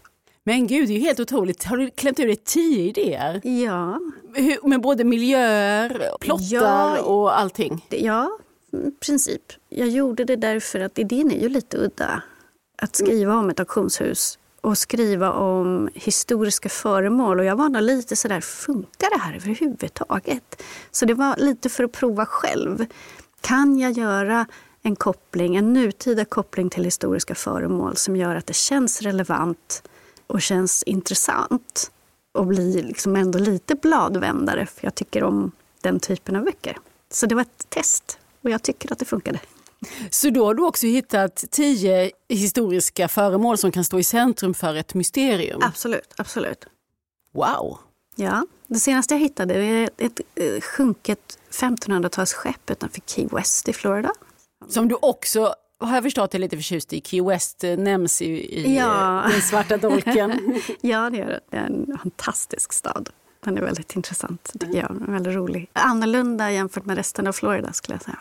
Men 0.44 0.66
gud, 0.66 0.88
det 0.88 0.92
är 0.92 0.98
ju 0.98 1.00
helt 1.04 1.20
otroligt. 1.20 1.64
Har 1.64 1.76
du 1.76 1.90
klämt 1.90 2.20
ur 2.20 2.26
dig 2.26 2.36
tio 2.36 2.82
idéer? 2.88 3.40
Ja, 3.44 4.00
Hur- 4.34 4.68
Med 4.68 4.80
både 4.80 5.04
miljöer, 5.04 6.10
plottar 6.20 6.46
Ja. 6.96 7.00
och 7.02 7.38
allting? 7.38 7.86
ja, 7.90 8.38
i 8.72 8.90
princip. 8.90 9.42
Jag 9.68 9.88
gjorde 9.88 10.24
det 10.24 10.36
därför 10.36 10.80
att 10.80 10.98
idén 10.98 11.30
är 11.30 11.40
ju 11.40 11.48
lite 11.48 11.76
udda. 11.78 12.22
Att 12.82 12.96
skriva 12.96 13.34
om 13.36 13.50
ett 13.50 13.60
auktionshus 13.60 14.38
och 14.64 14.78
skriva 14.78 15.32
om 15.32 15.88
historiska 15.94 16.68
föremål. 16.68 17.38
Och 17.38 17.44
jag 17.44 17.56
var 17.56 17.68
nog 17.68 17.82
lite 17.82 18.16
sådär, 18.16 18.40
funkar 18.40 19.10
det 19.10 19.22
här 19.22 19.34
överhuvudtaget? 19.34 20.62
Så 20.90 21.06
det 21.06 21.14
var 21.14 21.36
lite 21.36 21.68
för 21.68 21.84
att 21.84 21.92
prova 21.92 22.26
själv. 22.26 22.86
Kan 23.40 23.78
jag 23.78 23.92
göra 23.92 24.46
en 24.82 24.96
koppling, 24.96 25.56
en 25.56 25.72
nutida 25.72 26.24
koppling 26.24 26.70
till 26.70 26.84
historiska 26.84 27.34
föremål 27.34 27.96
som 27.96 28.16
gör 28.16 28.36
att 28.36 28.46
det 28.46 28.56
känns 28.56 29.02
relevant 29.02 29.82
och 30.26 30.42
känns 30.42 30.82
intressant 30.82 31.90
och 32.32 32.46
blir 32.46 32.82
liksom 32.82 33.16
ändå 33.16 33.38
lite 33.38 33.74
bladvändare 33.74 34.66
för 34.66 34.84
jag 34.84 34.94
tycker 34.94 35.24
om 35.24 35.52
den 35.80 36.00
typen 36.00 36.36
av 36.36 36.44
böcker. 36.44 36.76
Så 37.10 37.26
det 37.26 37.34
var 37.34 37.42
ett 37.42 37.66
test 37.68 38.18
och 38.42 38.50
jag 38.50 38.62
tycker 38.62 38.92
att 38.92 38.98
det 38.98 39.04
funkade. 39.04 39.40
Så 40.10 40.30
då 40.30 40.44
har 40.46 40.54
du 40.54 40.62
också 40.62 40.86
hittat 40.86 41.44
tio 41.50 42.10
historiska 42.28 43.08
föremål 43.08 43.58
som 43.58 43.72
kan 43.72 43.84
stå 43.84 43.98
i 43.98 44.04
centrum 44.04 44.54
för 44.54 44.74
ett 44.74 44.94
mysterium. 44.94 45.60
Absolut, 45.62 46.14
absolut. 46.16 46.64
Wow! 47.32 47.78
Ja, 48.16 48.46
det 48.66 48.78
senaste 48.78 49.14
jag 49.14 49.18
hittade 49.20 49.54
är 49.54 49.90
ett 49.98 50.20
eh, 50.34 50.60
sjunket 50.60 51.38
1500-talsskepp 51.50 52.70
utanför 52.72 53.00
Key 53.06 53.26
West 53.32 53.68
i 53.68 53.72
Florida. 53.72 54.12
Som 54.68 54.88
du 54.88 54.94
också, 54.94 55.54
har 55.78 55.94
jag 55.94 56.02
förstått, 56.02 56.34
är 56.34 56.38
lite 56.38 56.56
förtjust 56.56 56.92
i. 56.92 57.00
Key 57.00 57.22
West 57.22 57.64
eh, 57.64 57.76
nämns 57.78 58.22
i, 58.22 58.26
i 58.26 58.76
Ja. 58.76 59.24
eh, 59.24 59.30
den 59.30 59.42
svarta 59.42 59.76
dolken. 59.76 60.60
Ja, 60.80 61.10
det 61.10 61.20
är 61.20 61.26
det. 61.26 61.40
Det 61.50 61.56
är 61.56 61.66
en 61.66 61.98
fantastisk 62.02 62.72
stad. 62.72 63.10
Den 63.44 63.58
är 63.58 63.62
väldigt 63.62 63.96
intressant, 63.96 64.50
tycker 64.58 64.78
jag. 64.78 64.96
Väldigt 65.08 65.34
rolig. 65.34 65.70
Annorlunda 65.72 66.50
jämfört 66.52 66.84
med 66.84 66.96
resten 66.96 67.26
av 67.26 67.32
Florida 67.32 67.72
skulle 67.72 67.94
jag 67.94 68.02
säga. 68.02 68.18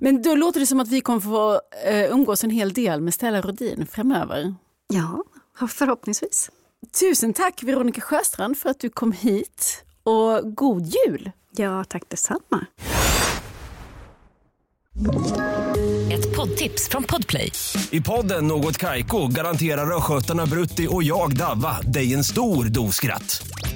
Men 0.00 0.22
då 0.22 0.34
låter 0.34 0.60
det 0.60 0.66
som 0.66 0.80
att 0.80 0.88
vi 0.88 1.00
kommer 1.00 1.20
få 1.20 1.60
eh, 1.86 2.12
umgås 2.12 2.44
en 2.44 2.50
hel 2.50 2.72
del 2.72 3.00
med 3.00 3.14
Stella 3.14 3.40
Rodin 3.40 3.86
framöver. 3.86 4.54
Ja, 4.88 5.24
förhoppningsvis. 5.68 6.50
Tusen 7.00 7.32
tack 7.32 7.62
Veronica 7.62 8.00
Sjöstrand 8.00 8.58
för 8.58 8.70
att 8.70 8.80
du 8.80 8.90
kom 8.90 9.12
hit 9.12 9.84
och 10.02 10.54
god 10.54 10.86
jul! 10.86 11.30
Ja, 11.56 11.84
tack 11.84 12.02
detsamma. 12.08 12.66
Ett 16.12 16.36
poddtips 16.36 16.88
från 16.88 17.02
Podplay. 17.04 17.52
I 17.90 18.00
podden 18.00 18.46
Något 18.46 18.78
Kaiko 18.78 19.26
garanterar 19.28 19.96
östgötarna 19.96 20.46
Brutti 20.46 20.88
och 20.90 21.02
jag, 21.02 21.36
Davva, 21.36 21.80
dig 21.80 22.14
en 22.14 22.24
stor 22.24 22.64
dos 22.64 22.96
skratt. 22.96 23.46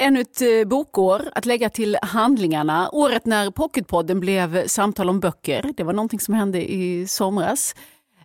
Ännu 0.00 0.20
ett 0.20 0.40
eh, 0.42 0.64
bokår 0.68 1.22
att 1.34 1.46
lägga 1.46 1.70
till 1.70 1.98
handlingarna. 2.02 2.88
Året 2.92 3.26
när 3.26 3.50
Pocketpodden 3.50 4.20
blev 4.20 4.66
Samtal 4.66 5.08
om 5.10 5.20
böcker. 5.20 5.72
Det 5.76 5.84
var 5.84 5.92
någonting 5.92 6.20
som 6.20 6.34
hände 6.34 6.72
i 6.72 7.06
somras. 7.08 7.74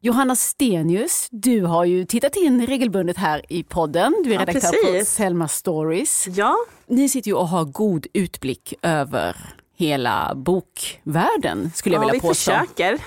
Johanna 0.02 0.36
Stenius, 0.36 1.28
du 1.32 1.62
har 1.62 1.86
ju 1.86 2.06
tittat 2.06 2.36
in 2.36 2.68
regelbundet 2.68 3.18
här 3.18 3.42
i 3.50 3.64
podden. 3.64 4.16
Du 4.24 4.30
är 4.30 4.34
Ja, 4.34 4.42
redaktör 4.42 4.70
på 4.86 4.92
precis. 4.92 5.10
Selma 5.10 5.48
Stories. 5.48 6.28
Ja, 6.28 6.56
Ni 6.88 7.10
sitter 7.10 7.28
ju 7.28 7.36
och 7.36 7.48
har 7.48 7.66
god 7.66 8.08
utblick 8.14 8.74
över 8.82 9.36
hela 9.78 10.34
bokvärlden 10.36 11.72
skulle 11.76 11.96
jag 11.96 12.04
ja 12.04 12.08
vi 12.08 12.12
vilja 12.12 12.28
påstå. 12.30 12.52
försöker. 12.52 13.00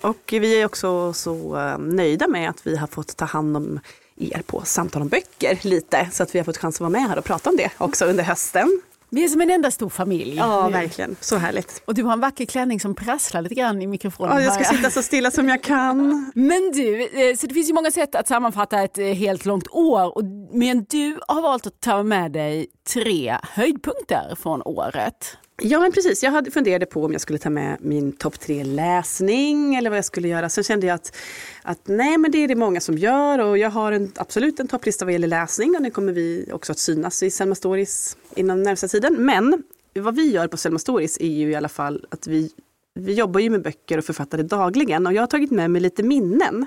Och 0.00 0.18
vi 0.30 0.60
är 0.60 0.66
också 0.66 1.12
så 1.12 1.56
eh, 1.58 1.78
nöjda 1.78 2.28
med 2.28 2.50
att 2.50 2.66
vi 2.66 2.76
har 2.76 2.86
fått 2.86 3.16
ta 3.16 3.24
hand 3.24 3.56
om 3.56 3.80
er 4.16 4.42
på 4.46 4.62
Samtal 4.64 5.02
om 5.02 5.08
böcker 5.08 5.58
lite. 5.62 6.08
Så 6.12 6.22
att 6.22 6.34
vi 6.34 6.38
har 6.38 6.44
fått 6.44 6.56
chans 6.56 6.76
att 6.76 6.80
vara 6.80 6.90
med 6.90 7.08
här 7.08 7.18
och 7.18 7.24
prata 7.24 7.50
om 7.50 7.56
det 7.56 7.70
också 7.78 8.04
under 8.04 8.24
hösten. 8.24 8.80
Vi 9.14 9.24
är 9.24 9.28
som 9.28 9.40
en 9.40 9.50
enda 9.50 9.70
stor 9.70 9.88
familj. 9.88 10.36
Ja, 10.36 10.68
verkligen. 10.68 11.16
Så 11.20 11.36
härligt. 11.36 11.82
Och 11.84 11.94
du 11.94 12.02
har 12.02 12.12
en 12.12 12.20
vacker 12.20 12.44
klänning 12.44 12.80
som 12.80 12.94
prasslar 12.94 13.42
lite 13.42 13.54
grann 13.54 13.82
i 13.82 13.86
mikrofonen. 13.86 14.36
Ja, 14.36 14.42
jag 14.42 14.54
ska 14.54 14.64
sitta 14.64 14.90
så 14.90 15.02
stilla 15.02 15.30
som 15.30 15.48
jag 15.48 15.62
kan. 15.62 16.32
Men 16.34 16.72
du, 16.74 17.02
eh, 17.02 17.36
så 17.36 17.46
det 17.46 17.54
finns 17.54 17.68
ju 17.68 17.74
många 17.74 17.90
sätt 17.90 18.14
att 18.14 18.28
sammanfatta 18.28 18.82
ett 18.82 18.98
eh, 18.98 19.04
helt 19.04 19.44
långt 19.44 19.68
år. 19.70 20.22
Men 20.56 20.86
du 20.90 21.18
har 21.28 21.42
valt 21.42 21.66
att 21.66 21.80
ta 21.80 22.02
med 22.02 22.32
dig 22.32 22.66
tre 22.92 23.36
höjdpunkter 23.42 24.34
från 24.42 24.62
året. 24.62 25.36
Ja, 25.64 25.80
men 25.80 25.92
precis. 25.92 26.22
Jag 26.22 26.30
hade 26.30 26.50
funderade 26.50 26.86
på 26.86 27.04
om 27.04 27.12
jag 27.12 27.20
skulle 27.20 27.38
ta 27.38 27.50
med 27.50 27.76
min 27.80 28.12
topp 28.12 28.40
tre 28.40 28.64
läsning 28.64 29.74
eller 29.74 29.90
vad 29.90 29.96
jag 29.96 30.04
skulle 30.04 30.28
göra. 30.28 30.48
Sen 30.48 30.64
kände 30.64 30.86
jag 30.86 30.94
att, 30.94 31.16
att 31.62 31.80
nej, 31.84 32.18
men 32.18 32.30
det 32.30 32.38
är 32.38 32.48
det 32.48 32.54
många 32.54 32.80
som 32.80 32.98
gör 32.98 33.38
och 33.38 33.58
jag 33.58 33.70
har 33.70 33.92
en, 33.92 34.12
absolut 34.16 34.60
en 34.60 34.68
topplista 34.68 35.04
vad 35.04 35.12
gäller 35.12 35.28
läsning 35.28 35.76
och 35.76 35.82
nu 35.82 35.90
kommer 35.90 36.12
vi 36.12 36.48
också 36.52 36.72
att 36.72 36.78
synas 36.78 37.22
i 37.22 37.30
Selma 37.30 37.54
Stories 37.54 38.16
inom 38.34 38.62
närmsta 38.62 38.88
tiden. 38.88 39.14
Men 39.18 39.62
vad 39.94 40.16
vi 40.16 40.30
gör 40.30 40.48
på 40.48 40.56
Selma 40.56 40.78
Stories 40.78 41.20
är 41.20 41.26
ju 41.26 41.50
i 41.50 41.54
alla 41.54 41.68
fall 41.68 42.06
att 42.10 42.26
vi 42.26 42.50
vi 42.94 43.12
jobbar 43.12 43.40
ju 43.40 43.50
med 43.50 43.62
böcker 43.62 43.98
och 43.98 44.04
författare 44.04 44.42
dagligen 44.42 45.06
och 45.06 45.12
jag 45.12 45.22
har 45.22 45.26
tagit 45.26 45.50
med 45.50 45.70
mig 45.70 45.82
lite 45.82 46.02
minnen 46.02 46.66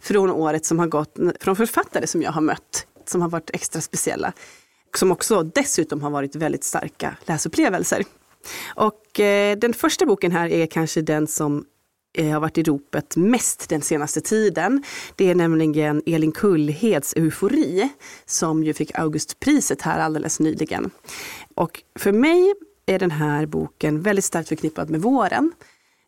från 0.00 0.30
året 0.30 0.64
som 0.66 0.78
har 0.78 0.86
gått 0.86 1.16
från 1.40 1.56
författare 1.56 2.06
som 2.06 2.22
jag 2.22 2.32
har 2.32 2.40
mött 2.40 2.86
som 3.06 3.22
har 3.22 3.28
varit 3.28 3.50
extra 3.52 3.80
speciella. 3.80 4.32
Som 4.96 5.12
också 5.12 5.42
dessutom 5.42 6.02
har 6.02 6.10
varit 6.10 6.36
väldigt 6.36 6.64
starka 6.64 7.16
läsupplevelser. 7.26 8.04
Och 8.74 9.20
eh, 9.20 9.58
den 9.58 9.74
första 9.74 10.06
boken 10.06 10.32
här 10.32 10.48
är 10.48 10.66
kanske 10.66 11.02
den 11.02 11.26
som 11.26 11.64
eh, 12.18 12.30
har 12.30 12.40
varit 12.40 12.58
i 12.58 12.62
ropet 12.62 13.16
mest 13.16 13.68
den 13.68 13.82
senaste 13.82 14.20
tiden. 14.20 14.82
Det 15.16 15.30
är 15.30 15.34
nämligen 15.34 16.02
Elin 16.06 16.32
Kullheds 16.32 17.12
Eufori 17.16 17.88
som 18.26 18.64
ju 18.64 18.74
fick 18.74 18.98
Augustpriset 18.98 19.82
här 19.82 19.98
alldeles 20.00 20.40
nyligen. 20.40 20.90
Och 21.54 21.82
för 21.98 22.12
mig 22.12 22.54
är 22.86 22.98
den 22.98 23.10
här 23.10 23.46
boken 23.46 24.02
väldigt 24.02 24.24
starkt 24.24 24.48
förknippad 24.48 24.90
med 24.90 25.02
våren. 25.02 25.52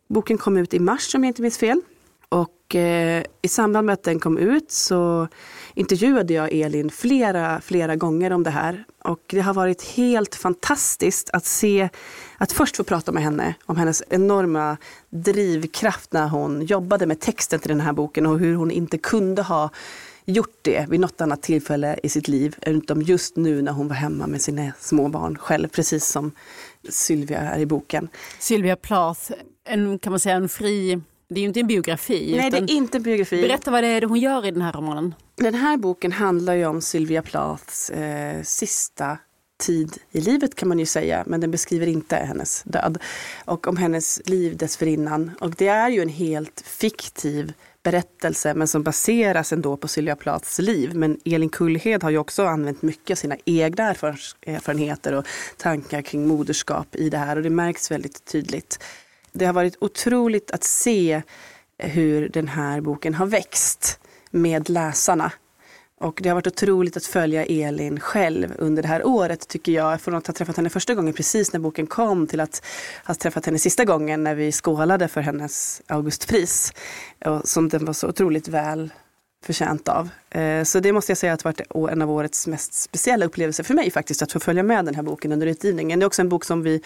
Boken 0.08 0.38
kom 0.38 0.56
ut 0.56 0.74
i 0.74 0.78
mars 0.78 1.14
om 1.14 1.24
jag 1.24 1.30
inte 1.30 1.42
minns 1.42 1.58
fel. 1.58 1.80
Och 2.28 2.74
eh, 2.74 3.24
i 3.42 3.48
samband 3.48 3.86
med 3.86 3.92
att 3.92 4.02
den 4.02 4.20
kom 4.20 4.38
ut 4.38 4.70
så 4.70 5.28
intervjuade 5.74 6.34
jag 6.34 6.52
Elin 6.52 6.90
flera, 6.90 7.60
flera 7.60 7.96
gånger 7.96 8.30
om 8.30 8.42
det 8.42 8.50
här. 8.50 8.84
Och 9.04 9.20
det 9.26 9.40
har 9.40 9.54
varit 9.54 9.82
helt 9.82 10.34
fantastiskt 10.34 11.30
att 11.30 11.44
se, 11.44 11.88
att 12.38 12.52
först 12.52 12.76
få 12.76 12.84
prata 12.84 13.12
med 13.12 13.22
henne 13.22 13.54
om 13.66 13.76
hennes 13.76 14.02
enorma 14.08 14.76
drivkraft 15.10 16.12
när 16.12 16.28
hon 16.28 16.66
jobbade 16.66 17.06
med 17.06 17.20
texten 17.20 17.60
till 17.60 17.68
den 17.68 17.80
här 17.80 17.92
boken 17.92 18.26
och 18.26 18.38
hur 18.38 18.54
hon 18.54 18.70
inte 18.70 18.98
kunde 18.98 19.42
ha 19.42 19.70
gjort 20.24 20.58
det 20.62 20.86
vid 20.88 21.00
något 21.00 21.20
annat 21.20 21.42
tillfälle 21.42 21.98
i 22.02 22.08
sitt 22.08 22.28
liv, 22.28 22.56
utom 22.62 23.02
just 23.02 23.36
nu 23.36 23.62
när 23.62 23.72
hon 23.72 23.88
var 23.88 23.94
hemma 23.96 24.26
med 24.26 24.42
sina 24.42 24.72
små 24.80 25.08
barn 25.08 25.38
själv, 25.38 25.68
precis 25.68 26.06
som 26.06 26.32
Sylvia 26.88 27.38
är 27.38 27.58
i 27.58 27.66
boken. 27.66 28.08
Sylvia 28.38 28.76
Plath, 28.76 29.32
en, 29.64 29.98
kan 29.98 30.12
man 30.12 30.20
säga 30.20 30.36
en 30.36 30.48
fri, 30.48 31.00
det 31.28 31.34
är 31.34 31.40
ju 31.40 31.46
inte 31.48 31.60
en 31.60 31.66
biografi. 31.66 32.34
Nej, 32.36 32.50
det 32.50 32.56
är 32.56 32.70
inte 32.70 32.98
en 32.98 33.02
biografi. 33.02 33.42
Berätta 33.42 33.70
vad 33.70 33.84
det 33.84 33.88
är 33.88 34.02
hon 34.02 34.20
gör 34.20 34.46
i 34.46 34.50
den 34.50 34.62
här 34.62 34.72
romanen. 34.72 35.14
Den 35.36 35.54
här 35.54 35.76
boken 35.76 36.12
handlar 36.12 36.54
ju 36.54 36.66
om 36.66 36.80
Sylvia 36.80 37.22
Plaths 37.22 37.90
eh, 37.90 38.42
sista 38.42 39.18
tid 39.60 39.98
i 40.10 40.20
livet 40.20 40.54
kan 40.54 40.68
man 40.68 40.78
ju 40.78 40.86
säga, 40.86 41.24
men 41.26 41.40
den 41.40 41.50
beskriver 41.50 41.86
inte 41.86 42.16
hennes 42.16 42.62
död. 42.62 42.98
Och 43.44 43.66
om 43.68 43.76
hennes 43.76 44.20
liv 44.24 44.56
dessförinnan. 44.56 45.30
Och 45.40 45.50
det 45.50 45.68
är 45.68 45.88
ju 45.88 46.02
en 46.02 46.08
helt 46.08 46.60
fiktiv 46.66 47.52
berättelse 47.82 48.54
men 48.54 48.68
som 48.68 48.82
baseras 48.82 49.52
ändå 49.52 49.76
på 49.76 49.88
Sylvia 49.88 50.16
Plaths 50.16 50.58
liv. 50.58 50.94
Men 50.94 51.18
Elin 51.24 51.48
Kullhed 51.48 52.02
har 52.02 52.10
ju 52.10 52.18
också 52.18 52.46
använt 52.46 52.82
mycket 52.82 53.10
av 53.14 53.16
sina 53.16 53.36
egna 53.44 53.92
erfaren- 53.92 54.34
erfarenheter 54.46 55.12
och 55.12 55.26
tankar 55.56 56.02
kring 56.02 56.28
moderskap 56.28 56.96
i 56.96 57.10
det 57.10 57.18
här 57.18 57.36
och 57.36 57.42
det 57.42 57.50
märks 57.50 57.90
väldigt 57.90 58.24
tydligt. 58.24 58.78
Det 59.38 59.46
har 59.46 59.52
varit 59.52 59.76
otroligt 59.80 60.50
att 60.50 60.64
se 60.64 61.22
hur 61.78 62.28
den 62.28 62.48
här 62.48 62.80
boken 62.80 63.14
har 63.14 63.26
växt 63.26 63.98
med 64.30 64.70
läsarna. 64.70 65.32
Och 66.00 66.20
det 66.22 66.28
har 66.28 66.34
varit 66.34 66.46
otroligt 66.46 66.96
att 66.96 67.04
följa 67.04 67.44
Elin 67.44 68.00
själv 68.00 68.54
under 68.58 68.82
det 68.82 68.88
här 68.88 69.06
året 69.06 69.48
tycker 69.48 69.72
jag. 69.72 70.00
Från 70.00 70.14
att 70.14 70.26
ha 70.26 70.34
träffat 70.34 70.56
henne 70.56 70.70
första 70.70 70.94
gången 70.94 71.14
precis 71.14 71.52
när 71.52 71.60
boken 71.60 71.86
kom 71.86 72.26
till 72.26 72.40
att 72.40 72.64
ha 73.04 73.14
träffat 73.14 73.46
henne 73.46 73.58
sista 73.58 73.84
gången 73.84 74.24
när 74.24 74.34
vi 74.34 74.52
skålade 74.52 75.08
för 75.08 75.20
hennes 75.20 75.82
Augustpris. 75.86 76.72
Och 77.24 77.48
som 77.48 77.68
den 77.68 77.84
var 77.84 77.92
så 77.92 78.08
otroligt 78.08 78.48
väl 78.48 78.92
förtjänt 79.44 79.88
av. 79.88 80.08
Eh, 80.30 80.64
så 80.64 80.80
det 80.80 80.92
måste 80.92 81.10
jag 81.10 81.18
säga 81.18 81.32
att 81.32 81.44
varit 81.44 81.60
en 81.90 82.02
av 82.02 82.10
årets 82.10 82.46
mest 82.46 82.74
speciella 82.74 83.26
upplevelser 83.26 83.64
för 83.64 83.74
mig 83.74 83.90
faktiskt, 83.90 84.22
att 84.22 84.32
få 84.32 84.40
följa 84.40 84.62
med 84.62 84.84
den 84.84 84.94
här 84.94 85.02
boken 85.02 85.32
under 85.32 85.46
utgivningen. 85.46 85.98
Det 85.98 86.04
är 86.04 86.06
också 86.06 86.22
en 86.22 86.28
bok 86.28 86.44
som 86.44 86.62
vi 86.62 86.82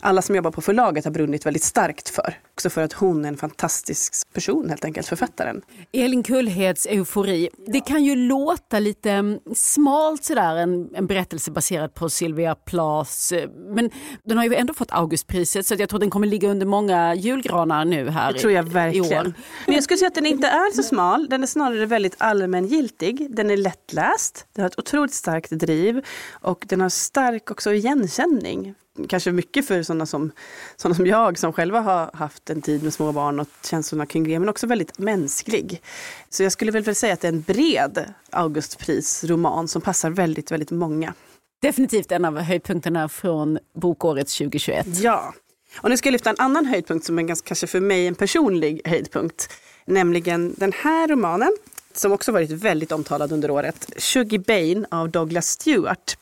alla 0.00 0.22
som 0.22 0.36
jobbar 0.36 0.50
på 0.50 0.60
förlaget 0.60 1.04
har 1.04 1.12
brunnit 1.12 1.46
väldigt 1.46 1.62
starkt 1.62 2.08
för. 2.08 2.38
Också 2.54 2.70
för 2.70 2.82
att 2.82 2.92
hon 2.92 3.24
är 3.24 3.28
en 3.28 3.36
fantastisk 3.36 4.32
person 4.32 4.68
helt 4.68 4.84
enkelt, 4.84 5.06
författaren. 5.06 5.62
Elin 5.92 6.22
Kullheds 6.22 6.86
Eufori. 6.86 7.48
Det 7.66 7.80
kan 7.80 8.04
ju 8.04 8.16
låta 8.16 8.78
lite 8.78 9.10
mm, 9.10 9.38
smalt 9.54 10.24
sådär, 10.24 10.56
en, 10.56 10.94
en 10.94 11.06
berättelse 11.06 11.50
baserad 11.50 11.94
på 11.94 12.10
Sylvia 12.10 12.54
Plaths. 12.54 13.32
Eh, 13.32 13.50
men 13.50 13.90
den 14.24 14.38
har 14.38 14.44
ju 14.44 14.54
ändå 14.54 14.74
fått 14.74 14.92
Augustpriset 14.92 15.66
så 15.66 15.74
jag 15.78 15.88
tror 15.88 16.00
den 16.00 16.10
kommer 16.10 16.26
ligga 16.26 16.48
under 16.48 16.66
många 16.66 17.14
julgranar 17.14 17.84
nu 17.84 18.08
här 18.08 18.32
Det 18.32 18.38
tror 18.38 18.52
jag 18.52 18.62
verkligen. 18.62 19.12
i 19.12 19.18
år. 19.18 19.32
Men 19.66 19.74
jag 19.74 19.84
skulle 19.84 19.98
säga 19.98 20.08
att 20.08 20.14
den 20.14 20.26
inte 20.26 20.46
är 20.46 20.74
så 20.76 20.82
smal. 20.82 21.28
Den 21.28 21.42
är 21.42 21.46
snarare 21.46 21.86
väldigt 21.86 22.14
allmängiltig. 22.18 23.36
Den 23.36 23.50
är 23.50 23.56
lättläst. 23.56 24.46
Den 24.54 24.62
har 24.62 24.70
ett 24.70 24.78
otroligt 24.78 25.14
starkt 25.14 25.50
driv. 25.50 26.04
Och 26.30 26.64
den 26.68 26.80
har 26.80 26.88
stark 26.88 27.50
också 27.50 27.72
igenkänning 27.72 28.74
kanske 29.08 29.32
mycket 29.32 29.66
för 29.66 29.82
sådana 29.82 30.06
som, 30.06 30.30
sådana 30.76 30.94
som 30.94 31.06
jag 31.06 31.38
som 31.38 31.52
själva 31.52 31.80
har 31.80 32.10
haft 32.14 32.50
en 32.50 32.62
tid 32.62 32.82
med 32.82 32.92
små 32.92 33.12
barn 33.12 33.40
och 33.40 33.48
känslorna 33.64 34.06
kring 34.06 34.24
det, 34.24 34.38
men 34.38 34.48
också 34.48 34.66
väldigt 34.66 34.98
mänsklig. 34.98 35.82
Så 36.28 36.42
jag 36.42 36.52
skulle 36.52 36.72
väl 36.72 36.94
säga 36.94 37.14
att 37.14 37.20
det 37.20 37.28
är 37.28 37.32
en 37.32 37.42
bred 37.42 38.14
Augustprisroman 38.30 39.68
som 39.68 39.82
passar 39.82 40.10
väldigt, 40.10 40.50
väldigt 40.50 40.70
många. 40.70 41.14
Definitivt 41.62 42.12
en 42.12 42.24
av 42.24 42.38
höjdpunkterna 42.38 43.08
från 43.08 43.58
bokåret 43.74 44.28
2021. 44.28 44.86
Ja, 44.86 45.34
och 45.80 45.90
nu 45.90 45.96
ska 45.96 46.06
jag 46.08 46.12
lyfta 46.12 46.30
en 46.30 46.36
annan 46.38 46.66
höjdpunkt 46.66 47.06
som 47.06 47.18
är 47.18 47.22
ganska, 47.22 47.46
kanske 47.46 47.66
för 47.66 47.80
mig 47.80 48.06
en 48.06 48.14
personlig 48.14 48.80
höjdpunkt. 48.84 49.52
Nämligen 49.84 50.54
den 50.56 50.72
här 50.72 51.08
romanen 51.08 51.50
som 51.92 52.12
också 52.12 52.32
varit 52.32 52.50
väldigt 52.50 52.92
omtalad 52.92 53.32
under 53.32 53.50
året. 53.50 53.92
Shuggy 53.96 54.38
Bane 54.38 54.86
av 54.90 55.10
Douglas 55.10 55.48
Stewart. 55.48 56.16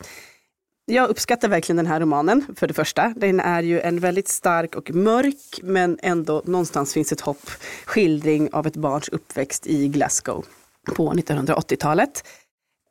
Jag 0.91 1.09
uppskattar 1.09 1.47
verkligen 1.47 1.77
den 1.77 1.87
här 1.87 1.99
romanen 1.99 2.45
för 2.55 2.67
det 2.67 2.73
första. 2.73 3.13
Den 3.15 3.39
är 3.39 3.63
ju 3.63 3.79
en 3.79 3.99
väldigt 3.99 4.27
stark 4.27 4.75
och 4.75 4.91
mörk 4.91 5.59
men 5.61 5.99
ändå 6.01 6.41
någonstans 6.45 6.93
finns 6.93 7.11
ett 7.11 7.21
hopp 7.21 7.49
skildring 7.85 8.49
av 8.53 8.67
ett 8.67 8.75
barns 8.75 9.09
uppväxt 9.09 9.67
i 9.67 9.87
Glasgow 9.87 10.45
på 10.95 11.13
1980-talet. 11.13 12.23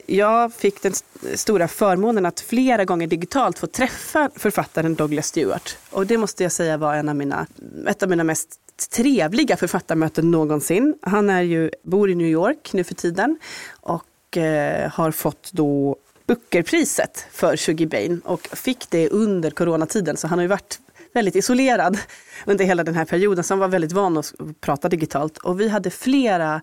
Jag 0.07 0.53
fick 0.53 0.83
den 0.83 0.93
stora 1.35 1.69
förmånen 1.69 2.27
att 2.27 2.41
flera 2.41 2.85
gånger 2.85 3.07
digitalt 3.07 3.59
få 3.59 3.67
träffa 3.67 4.31
författaren 4.37 4.95
Douglas 4.95 5.27
Stewart. 5.27 5.79
Och 5.91 6.07
det 6.07 6.19
måste 6.19 6.43
jag 6.43 6.53
säga 6.53 6.77
var 6.77 6.95
en 6.95 7.09
av 7.09 7.17
mina, 7.17 7.47
ett 7.89 8.03
av 8.03 8.09
mina 8.09 8.25
mest 8.25 8.61
trevliga 8.91 9.57
författarmöten 9.57 10.31
någonsin. 10.31 10.95
Han 11.03 11.31
är 11.31 11.43
ju, 11.43 11.71
bor 11.83 12.11
i 12.11 12.15
New 12.15 12.29
York 12.29 12.73
nu 12.73 12.85
för 12.85 12.95
tiden 12.95 13.39
och 13.71 14.37
eh, 14.37 14.91
har 14.91 15.11
fått 15.11 15.51
då 15.53 15.97
Bookerpriset 16.29 17.27
för 17.33 17.57
Shuggy 17.57 17.87
Bane 17.87 18.19
och 18.25 18.49
fick 18.53 18.91
det 18.91 19.09
under 19.09 19.51
coronatiden. 19.51 20.17
Så 20.17 20.27
han 20.27 20.39
har 20.39 20.43
ju 20.43 20.49
varit 20.49 20.81
väldigt 21.15 21.37
isolerad 21.37 21.99
under 22.47 22.65
hela 22.65 22.85
den 22.85 22.95
här 22.95 23.05
perioden. 23.05 23.45
Så 23.45 23.55
han 23.55 23.59
var 23.59 23.69
väldigt 23.69 23.93
van 23.93 24.17
att 24.17 24.35
prata 24.61 24.89
digitalt. 24.89 25.39
Och 25.39 25.61
vi 25.61 25.69
hade 25.69 25.91
flera 25.91 26.61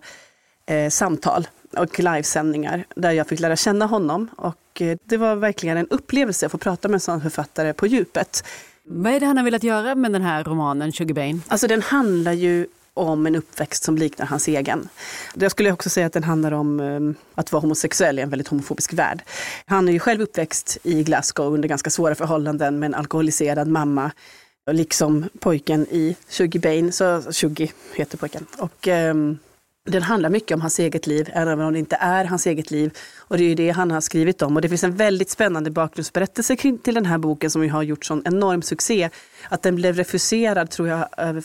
eh, 0.66 0.90
samtal 0.90 1.48
och 1.76 1.98
livesändningar 1.98 2.84
där 2.96 3.10
jag 3.10 3.28
fick 3.28 3.40
lära 3.40 3.56
känna 3.56 3.86
honom. 3.86 4.28
Och 4.36 4.82
eh, 4.82 4.98
det 5.04 5.16
var 5.16 5.36
verkligen 5.36 5.76
en 5.76 5.88
upplevelse 5.88 6.46
att 6.46 6.52
få 6.52 6.58
prata 6.58 6.88
med 6.88 6.94
en 6.94 7.00
sån 7.00 7.20
författare 7.20 7.72
på 7.72 7.86
djupet. 7.86 8.44
Vad 8.84 9.12
är 9.12 9.20
det 9.20 9.26
han 9.26 9.36
har 9.36 9.44
velat 9.44 9.62
göra 9.62 9.94
med 9.94 10.12
den 10.12 10.22
här 10.22 10.44
romanen, 10.44 10.92
Sugar 10.92 11.14
Bane? 11.14 11.38
Alltså 11.48 11.66
den 11.66 11.82
handlar 11.82 12.32
ju 12.32 12.66
om 12.96 13.26
en 13.26 13.36
uppväxt 13.36 13.84
som 13.84 13.96
liknar 13.96 14.26
hans 14.26 14.48
egen. 14.48 14.88
Jag 15.34 15.50
skulle 15.50 15.72
också 15.72 15.90
säga 15.90 16.06
att 16.06 16.12
den 16.12 16.24
handlar 16.24 16.52
om 16.52 16.80
eh, 16.80 17.22
att 17.34 17.52
vara 17.52 17.60
homosexuell 17.60 18.18
i 18.18 18.22
en 18.22 18.30
väldigt 18.30 18.48
homofobisk 18.48 18.92
värld. 18.92 19.22
Han 19.66 19.88
är 19.88 19.92
ju 19.92 19.98
själv 19.98 20.20
uppväxt 20.20 20.78
i 20.82 21.02
Glasgow 21.02 21.54
under 21.54 21.68
ganska 21.68 21.90
svåra 21.90 22.14
förhållanden 22.14 22.78
med 22.78 22.86
en 22.86 22.94
alkoholiserad 22.94 23.68
mamma. 23.68 24.10
Liksom 24.70 25.28
pojken 25.40 25.86
i 25.90 26.16
Shuggy 26.28 26.58
Bane, 26.58 26.92
så 26.92 27.22
Shuggy 27.32 27.68
heter 27.94 28.18
pojken. 28.18 28.46
Och, 28.58 28.86
um, 28.86 29.38
den 29.86 30.02
handlar 30.02 30.30
mycket 30.30 30.54
om 30.54 30.60
hans 30.60 30.78
eget 30.78 31.06
liv, 31.06 31.30
även 31.32 31.60
om 31.60 31.72
det 31.72 31.78
inte 31.78 31.96
är 31.96 32.24
hans 32.24 32.46
eget 32.46 32.70
liv. 32.70 32.98
Och 33.18 33.38
det 33.38 33.44
är 33.44 33.48
ju 33.48 33.54
det 33.54 33.70
han 33.70 33.90
har 33.90 34.00
skrivit 34.00 34.42
om. 34.42 34.56
Och 34.56 34.62
det 34.62 34.68
finns 34.68 34.84
en 34.84 34.96
väldigt 34.96 35.30
spännande 35.30 35.70
bakgrundsberättelse 35.70 36.56
till 36.56 36.94
den 36.94 37.06
här 37.06 37.18
boken 37.18 37.50
som 37.50 37.62
ju 37.64 37.70
har 37.70 37.82
gjort 37.82 38.04
sån 38.04 38.22
enorm 38.24 38.62
succé. 38.62 39.10
Att 39.48 39.62
den 39.62 39.76
blev 39.76 39.96
refuserad, 39.96 40.70
tror 40.70 40.88
jag, 40.88 41.08
över 41.16 41.44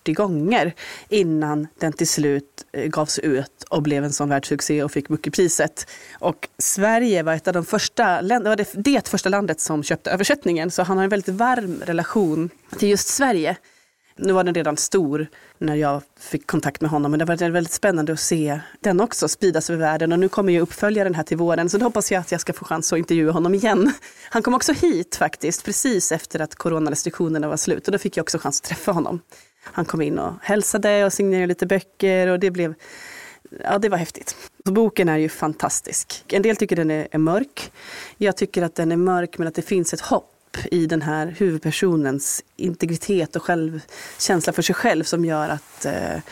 40 0.00 0.12
gånger 0.12 0.74
innan 1.08 1.66
den 1.78 1.92
till 1.92 2.08
slut 2.08 2.66
eh, 2.72 2.86
gavs 2.86 3.18
ut 3.18 3.62
och 3.70 3.82
blev 3.82 4.04
en 4.04 4.12
sån 4.12 4.28
världssuccé 4.28 4.82
och 4.82 4.92
fick 4.92 5.08
Bookerpriset. 5.08 5.86
Och 6.18 6.48
Sverige 6.58 7.22
var 7.22 7.34
ett 7.34 7.48
av 7.48 7.54
de 7.54 7.64
första 7.64 8.20
länder, 8.20 8.56
det, 8.56 8.68
det 8.74 9.08
första 9.08 9.28
landet 9.28 9.60
som 9.60 9.82
köpte 9.82 10.10
översättningen, 10.10 10.70
så 10.70 10.82
han 10.82 10.96
har 10.96 11.04
en 11.04 11.10
väldigt 11.10 11.34
varm 11.34 11.82
relation 11.84 12.50
till 12.78 12.88
just 12.88 13.08
Sverige. 13.08 13.56
Nu 14.16 14.32
var 14.32 14.44
den 14.44 14.54
redan 14.54 14.76
stor 14.76 15.26
när 15.58 15.74
jag 15.74 16.02
fick 16.18 16.46
kontakt 16.46 16.80
med 16.80 16.90
honom, 16.90 17.10
men 17.10 17.18
det 17.18 17.24
var 17.24 17.50
väldigt 17.50 17.72
spännande 17.72 18.12
att 18.12 18.20
se 18.20 18.60
den 18.80 19.00
också 19.00 19.28
spridas 19.28 19.70
över 19.70 19.80
världen. 19.80 20.12
Och 20.12 20.18
nu 20.18 20.28
kommer 20.28 20.52
ju 20.52 20.60
uppföljaren 20.60 21.14
här 21.14 21.22
till 21.22 21.36
våren, 21.36 21.70
så 21.70 21.78
då 21.78 21.84
hoppas 21.86 22.12
jag 22.12 22.20
att 22.20 22.32
jag 22.32 22.40
ska 22.40 22.52
få 22.52 22.64
chans 22.64 22.92
att 22.92 22.98
intervjua 22.98 23.32
honom 23.32 23.54
igen. 23.54 23.92
Han 24.30 24.42
kom 24.42 24.54
också 24.54 24.72
hit 24.72 25.16
faktiskt, 25.16 25.64
precis 25.64 26.12
efter 26.12 26.40
att 26.40 26.54
coronarestriktionerna 26.54 27.48
var 27.48 27.56
slut. 27.56 27.88
Och 27.88 27.92
då 27.92 27.98
fick 27.98 28.16
jag 28.16 28.22
också 28.22 28.38
chans 28.38 28.60
att 28.60 28.68
träffa 28.68 28.92
honom. 28.92 29.20
Han 29.62 29.84
kom 29.84 30.02
in 30.02 30.18
och 30.18 30.32
hälsade 30.42 31.04
och 31.04 31.12
signerade 31.12 31.46
lite 31.46 31.66
böcker 31.66 32.26
och 32.26 32.40
det 32.40 32.50
blev 32.50 32.74
Ja, 33.64 33.78
det 33.78 33.88
var 33.88 33.98
häftigt. 33.98 34.36
Så 34.66 34.72
boken 34.72 35.08
är 35.08 35.16
ju 35.16 35.28
fantastisk. 35.28 36.24
En 36.28 36.42
del 36.42 36.56
tycker 36.56 36.76
den 36.76 36.90
är, 36.90 37.08
är 37.10 37.18
mörk. 37.18 37.72
Jag 38.16 38.36
tycker 38.36 38.62
att 38.62 38.74
den 38.74 38.92
är 38.92 38.96
mörk 38.96 39.38
men 39.38 39.48
att 39.48 39.54
det 39.54 39.62
finns 39.62 39.94
ett 39.94 40.00
hopp 40.00 40.56
i 40.64 40.86
den 40.86 41.02
här 41.02 41.26
huvudpersonens 41.26 42.44
integritet 42.56 43.36
och 43.36 43.42
självkänsla 43.42 44.52
för 44.52 44.62
sig 44.62 44.74
själv 44.74 45.04
som 45.04 45.24
gör 45.24 45.48
att 45.48 45.84
eh, 45.84 46.22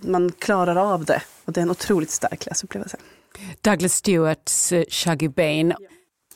man 0.00 0.32
klarar 0.32 0.76
av 0.76 1.04
det. 1.04 1.22
Och 1.44 1.52
det 1.52 1.60
är 1.60 1.62
en 1.62 1.70
otroligt 1.70 2.10
stark 2.10 2.46
läsupplevelse. 2.46 2.96
Douglas 3.60 3.94
Stewarts 3.94 4.72
uh, 4.72 4.84
Shuggy 4.88 5.28
Bane. 5.28 5.76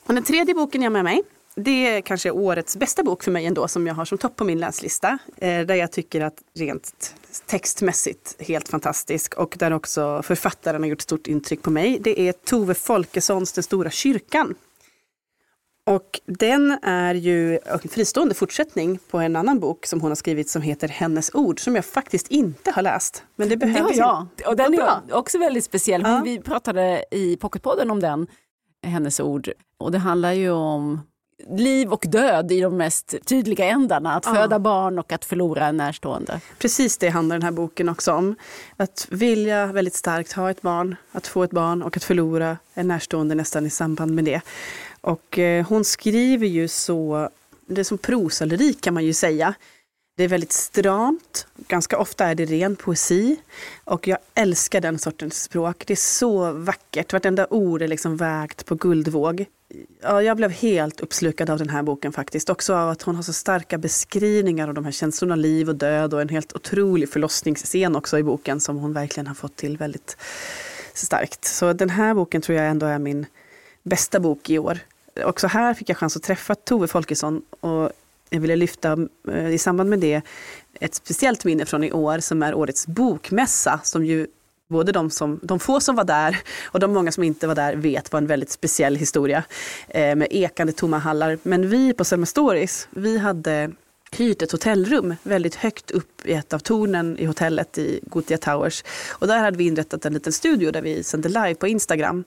Och 0.06 0.14
den 0.14 0.22
tredje 0.22 0.54
boken 0.54 0.82
jag 0.82 0.90
har 0.90 0.92
med 0.92 1.04
mig 1.04 1.22
det 1.60 1.86
är 1.86 2.00
kanske 2.00 2.30
årets 2.30 2.76
bästa 2.76 3.02
bok 3.02 3.22
för 3.22 3.30
mig 3.30 3.46
ändå 3.46 3.68
som 3.68 3.86
jag 3.86 3.94
har 3.94 4.04
som 4.04 4.18
topp 4.18 4.36
på 4.36 4.44
min 4.44 4.58
läslista. 4.58 5.18
Eh, 5.36 5.66
där 5.66 5.74
jag 5.74 5.92
tycker 5.92 6.20
att 6.20 6.42
rent 6.54 7.14
textmässigt 7.46 8.36
helt 8.38 8.68
fantastisk 8.68 9.34
och 9.34 9.54
där 9.58 9.72
också 9.72 10.22
författaren 10.22 10.82
har 10.82 10.88
gjort 10.88 11.02
stort 11.02 11.26
intryck 11.26 11.62
på 11.62 11.70
mig. 11.70 11.98
Det 12.00 12.20
är 12.20 12.32
Tove 12.32 12.74
Folkessons 12.74 13.52
Den 13.52 13.64
stora 13.64 13.90
kyrkan. 13.90 14.54
Och 15.86 16.20
den 16.24 16.78
är 16.82 17.14
ju 17.14 17.58
en 17.64 17.78
fristående 17.78 18.34
fortsättning 18.34 18.98
på 19.10 19.18
en 19.18 19.36
annan 19.36 19.60
bok 19.60 19.86
som 19.86 20.00
hon 20.00 20.10
har 20.10 20.16
skrivit 20.16 20.50
som 20.50 20.62
heter 20.62 20.88
Hennes 20.88 21.30
ord 21.34 21.60
som 21.60 21.74
jag 21.74 21.84
faktiskt 21.84 22.28
inte 22.28 22.70
har 22.70 22.82
läst. 22.82 23.24
Men 23.36 23.48
det 23.48 23.66
har 23.66 23.92
jag. 23.92 24.26
Och 24.46 24.56
den 24.56 24.74
är 24.74 25.14
också 25.14 25.38
väldigt 25.38 25.64
speciell. 25.64 26.02
Ja. 26.04 26.22
Vi 26.24 26.40
pratade 26.40 27.04
i 27.10 27.36
Pocketpodden 27.36 27.90
om 27.90 28.00
den, 28.00 28.26
Hennes 28.82 29.20
ord. 29.20 29.50
Och 29.78 29.92
det 29.92 29.98
handlar 29.98 30.32
ju 30.32 30.50
om 30.50 31.00
liv 31.48 31.92
och 31.92 32.04
död 32.08 32.52
i 32.52 32.60
de 32.60 32.76
mest 32.76 33.14
tydliga 33.24 33.64
ändarna. 33.64 34.14
Att 34.14 34.26
ja. 34.26 34.34
föda 34.34 34.58
barn 34.58 34.98
och 34.98 35.12
att 35.12 35.24
förlora 35.24 35.66
en 35.66 35.76
närstående. 35.76 36.40
Precis 36.58 36.98
det 36.98 37.08
handlar 37.08 37.36
den 37.36 37.42
här 37.42 37.50
boken 37.50 37.88
också 37.88 38.12
om. 38.12 38.36
Att 38.76 39.06
vilja 39.10 39.66
väldigt 39.66 39.94
starkt 39.94 40.32
ha 40.32 40.50
ett 40.50 40.62
barn, 40.62 40.96
att 41.12 41.26
få 41.26 41.42
ett 41.42 41.50
barn 41.50 41.82
och 41.82 41.96
att 41.96 42.04
förlora 42.04 42.58
en 42.74 42.88
närstående 42.88 43.34
nästan 43.34 43.66
i 43.66 43.70
samband 43.70 44.14
med 44.14 44.24
det. 44.24 44.40
Och 45.00 45.38
eh, 45.38 45.66
hon 45.66 45.84
skriver 45.84 46.46
ju 46.46 46.68
så, 46.68 47.28
det 47.66 47.80
är 47.80 47.84
som 47.84 47.98
prosalyrik 47.98 48.80
kan 48.80 48.94
man 48.94 49.04
ju 49.04 49.12
säga. 49.12 49.54
Det 50.16 50.24
är 50.24 50.28
väldigt 50.28 50.52
stramt, 50.52 51.46
ganska 51.56 51.98
ofta 51.98 52.26
är 52.26 52.34
det 52.34 52.44
ren 52.44 52.76
poesi. 52.76 53.36
Och 53.84 54.08
jag 54.08 54.18
älskar 54.34 54.80
den 54.80 54.98
sortens 54.98 55.42
språk. 55.42 55.84
Det 55.86 55.92
är 55.92 55.96
så 55.96 56.52
vackert, 56.52 57.12
vartenda 57.12 57.46
ord 57.50 57.82
är 57.82 57.88
liksom 57.88 58.16
vägt 58.16 58.66
på 58.66 58.74
guldvåg. 58.74 59.46
Ja, 60.02 60.22
jag 60.22 60.36
blev 60.36 60.50
helt 60.50 61.00
uppslukad 61.00 61.50
av 61.50 61.58
den 61.58 61.68
här 61.68 61.82
boken 61.82 62.12
faktiskt. 62.12 62.50
Också 62.50 62.74
av 62.74 62.88
att 62.90 63.02
hon 63.02 63.16
har 63.16 63.22
så 63.22 63.32
starka 63.32 63.78
beskrivningar 63.78 64.68
av 64.68 64.74
de 64.74 64.84
här 64.84 64.92
känslorna, 64.92 65.36
liv 65.36 65.68
och 65.68 65.76
död 65.76 66.14
och 66.14 66.20
en 66.20 66.28
helt 66.28 66.56
otrolig 66.56 67.10
förlossningsscen 67.10 67.96
också 67.96 68.18
i 68.18 68.22
boken 68.22 68.60
som 68.60 68.76
hon 68.76 68.92
verkligen 68.92 69.26
har 69.26 69.34
fått 69.34 69.56
till 69.56 69.76
väldigt 69.76 70.16
starkt. 70.94 71.44
Så 71.44 71.72
den 71.72 71.90
här 71.90 72.14
boken 72.14 72.42
tror 72.42 72.58
jag 72.58 72.68
ändå 72.68 72.86
är 72.86 72.98
min 72.98 73.26
bästa 73.82 74.20
bok 74.20 74.50
i 74.50 74.58
år. 74.58 74.78
Också 75.24 75.46
här 75.46 75.74
fick 75.74 75.88
jag 75.88 75.96
chans 75.96 76.16
att 76.16 76.22
träffa 76.22 76.54
Tove 76.54 76.86
Folkesson 76.86 77.42
och 77.60 77.90
jag 78.30 78.40
ville 78.40 78.56
lyfta 78.56 78.96
eh, 79.28 79.48
i 79.50 79.58
samband 79.58 79.90
med 79.90 79.98
det 79.98 80.22
ett 80.80 80.94
speciellt 80.94 81.44
minne 81.44 81.66
från 81.66 81.84
i 81.84 81.92
år 81.92 82.18
som 82.18 82.42
är 82.42 82.54
årets 82.54 82.86
bokmässa 82.86 83.80
som 83.84 84.04
ju 84.04 84.26
både 84.68 84.92
de, 84.92 85.10
som, 85.10 85.40
de 85.42 85.60
få 85.60 85.80
som 85.80 85.96
var 85.96 86.04
där 86.04 86.38
och 86.64 86.80
de 86.80 86.92
många 86.92 87.12
som 87.12 87.24
inte 87.24 87.46
var 87.46 87.54
där 87.54 87.76
vet 87.76 88.12
var 88.12 88.18
en 88.18 88.26
väldigt 88.26 88.50
speciell 88.50 88.96
historia 88.96 89.44
eh, 89.88 90.16
med 90.16 90.28
ekande 90.30 90.72
tomma 90.72 90.98
hallar. 90.98 91.38
Men 91.42 91.68
vi 91.68 91.92
på 91.92 92.04
Selma 92.04 92.26
Stories, 92.26 92.88
vi 92.90 93.18
hade 93.18 93.72
hyrt 94.12 94.42
ett 94.42 94.52
hotellrum 94.52 95.14
väldigt 95.22 95.54
högt 95.54 95.90
upp 95.90 96.26
i 96.26 96.32
ett 96.32 96.52
av 96.52 96.58
tornen 96.58 97.18
i 97.18 97.24
hotellet 97.24 97.78
i 97.78 98.00
Gothia 98.02 98.38
Towers. 98.38 98.84
Och 99.12 99.26
där 99.26 99.38
hade 99.38 99.58
vi 99.58 99.64
inrättat 99.66 100.04
en 100.04 100.14
liten 100.14 100.32
studio 100.32 100.70
där 100.70 100.82
vi 100.82 101.02
sände 101.02 101.28
live 101.28 101.54
på 101.54 101.66
Instagram. 101.66 102.24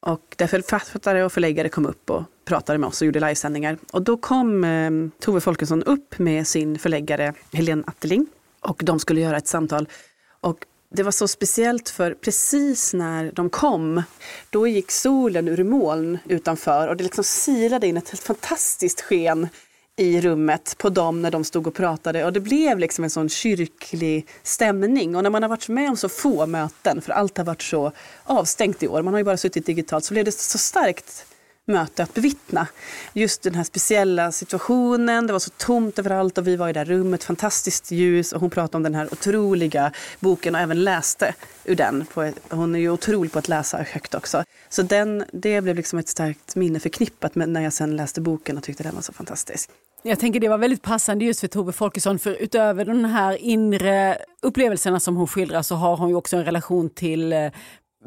Och 0.00 0.34
där 0.36 0.46
författare 0.46 1.22
och 1.22 1.32
förläggare 1.32 1.68
kom 1.68 1.86
upp 1.86 2.10
och 2.10 2.22
pratade 2.44 2.78
med 2.78 2.88
oss 2.88 3.00
och 3.00 3.06
gjorde 3.06 3.20
livesändningar. 3.20 3.78
Och 3.92 4.02
då 4.02 4.16
kom 4.16 4.64
eh, 4.64 4.90
Tove 5.20 5.40
Folkesson 5.40 5.82
upp 5.82 6.18
med 6.18 6.46
sin 6.46 6.78
förläggare 6.78 7.34
Helene 7.52 7.82
Atteling 7.86 8.26
och 8.60 8.82
de 8.84 8.98
skulle 8.98 9.20
göra 9.20 9.36
ett 9.36 9.48
samtal. 9.48 9.88
Och 10.40 10.58
det 10.96 11.02
var 11.02 11.12
så 11.12 11.28
speciellt 11.28 11.88
för 11.88 12.14
precis 12.14 12.94
när 12.94 13.32
de 13.32 13.50
kom, 13.50 14.02
då 14.50 14.66
gick 14.66 14.90
solen 14.90 15.48
ur 15.48 15.64
moln 15.64 16.18
utanför 16.28 16.88
och 16.88 16.96
det 16.96 17.04
liksom 17.04 17.24
silade 17.24 17.86
in 17.86 17.96
ett 17.96 18.08
helt 18.08 18.22
fantastiskt 18.22 19.00
sken 19.00 19.48
i 19.96 20.20
rummet 20.20 20.74
på 20.78 20.88
dem 20.88 21.22
när 21.22 21.30
de 21.30 21.44
stod 21.44 21.66
och 21.66 21.74
pratade 21.74 22.24
och 22.24 22.32
det 22.32 22.40
blev 22.40 22.78
liksom 22.78 23.04
en 23.04 23.10
sån 23.10 23.28
kyrklig 23.28 24.26
stämning. 24.42 25.16
Och 25.16 25.22
när 25.22 25.30
man 25.30 25.42
har 25.42 25.50
varit 25.50 25.68
med 25.68 25.90
om 25.90 25.96
så 25.96 26.08
få 26.08 26.46
möten, 26.46 27.00
för 27.00 27.12
allt 27.12 27.38
har 27.38 27.44
varit 27.44 27.62
så 27.62 27.92
avstängt 28.24 28.82
i 28.82 28.88
år, 28.88 29.02
man 29.02 29.14
har 29.14 29.18
ju 29.18 29.24
bara 29.24 29.36
suttit 29.36 29.66
digitalt, 29.66 30.04
så 30.04 30.14
blev 30.14 30.24
det 30.24 30.32
så 30.32 30.58
starkt 30.58 31.26
möte 31.66 32.02
att 32.02 32.14
bevittna. 32.14 32.68
Just 33.12 33.42
den 33.42 33.54
här 33.54 33.64
speciella 33.64 34.32
situationen, 34.32 35.26
det 35.26 35.32
var 35.32 35.40
så 35.40 35.50
tomt 35.50 35.98
överallt 35.98 36.38
och 36.38 36.46
vi 36.46 36.56
var 36.56 36.68
i 36.68 36.72
det 36.72 36.80
här 36.80 36.84
rummet, 36.84 37.24
fantastiskt 37.24 37.90
ljus 37.90 38.32
och 38.32 38.40
hon 38.40 38.50
pratade 38.50 38.76
om 38.76 38.82
den 38.82 38.94
här 38.94 39.08
otroliga 39.12 39.92
boken 40.20 40.54
och 40.54 40.60
även 40.60 40.84
läste 40.84 41.34
ur 41.64 41.76
den. 41.76 42.06
På, 42.14 42.32
hon 42.50 42.74
är 42.74 42.78
ju 42.78 42.90
otrolig 42.90 43.32
på 43.32 43.38
att 43.38 43.48
läsa 43.48 43.78
högt 43.82 44.14
också. 44.14 44.44
Så 44.68 44.82
den, 44.82 45.24
det 45.32 45.60
blev 45.60 45.76
liksom 45.76 45.98
ett 45.98 46.08
starkt 46.08 46.56
minne 46.56 46.80
förknippat 46.80 47.34
med 47.34 47.48
när 47.48 47.60
jag 47.60 47.72
sen 47.72 47.96
läste 47.96 48.20
boken 48.20 48.56
och 48.56 48.62
tyckte 48.62 48.82
den 48.82 48.94
var 48.94 49.02
så 49.02 49.12
fantastisk. 49.12 49.70
Jag 50.02 50.18
tänker 50.18 50.40
det 50.40 50.48
var 50.48 50.58
väldigt 50.58 50.82
passande 50.82 51.24
just 51.24 51.40
för 51.40 51.48
Tove 51.48 51.72
Folkesson 51.72 52.18
för 52.18 52.34
utöver 52.34 52.84
de 52.84 53.04
här 53.04 53.36
inre 53.36 54.18
upplevelserna 54.42 55.00
som 55.00 55.16
hon 55.16 55.26
skildrar 55.26 55.62
så 55.62 55.74
har 55.74 55.96
hon 55.96 56.08
ju 56.08 56.14
också 56.14 56.36
en 56.36 56.44
relation 56.44 56.90
till 56.90 57.32
eh, 57.32 57.50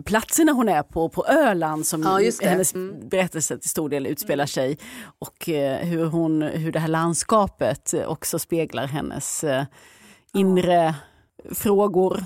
platserna 0.05 0.51
hon 0.51 0.69
är 0.69 0.83
på, 0.83 1.09
på 1.09 1.25
Öland 1.25 1.87
som 1.87 2.03
ja, 2.03 2.31
hennes 2.41 2.75
mm. 2.75 3.09
berättelse 3.09 3.57
till 3.57 3.69
stor 3.69 3.89
del 3.89 4.07
utspelar 4.07 4.45
sig. 4.45 4.77
Och 5.19 5.49
eh, 5.49 5.77
hur, 5.77 6.05
hon, 6.05 6.41
hur 6.41 6.71
det 6.71 6.79
här 6.79 6.87
landskapet 6.87 7.93
också 8.07 8.39
speglar 8.39 8.87
hennes 8.87 9.43
eh, 9.43 9.63
inre 10.33 10.95
frågor. 11.51 12.25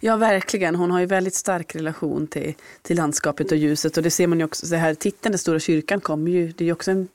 Ja, 0.00 0.16
verkligen. 0.16 0.74
Hon 0.74 0.90
har 0.90 1.00
ju 1.00 1.06
väldigt 1.06 1.34
stark 1.34 1.76
relation 1.76 2.26
till, 2.26 2.54
till 2.82 2.96
landskapet 2.96 3.52
och 3.52 3.58
ljuset. 3.58 3.96
Och 3.96 4.02
det 4.02 4.10
ser 4.10 4.26
man 4.26 4.38
ju 4.38 4.44
också, 4.44 4.66
det 4.66 4.76
här 4.76 4.94
titeln, 4.94 5.32
Den 5.32 5.38
stora 5.38 5.60
kyrkan, 5.60 6.00
kommer 6.00 6.30
ju, 6.30 6.52
det 6.52 6.64
är 6.64 6.66
ju 6.66 6.72
också 6.72 6.90
en 6.90 7.08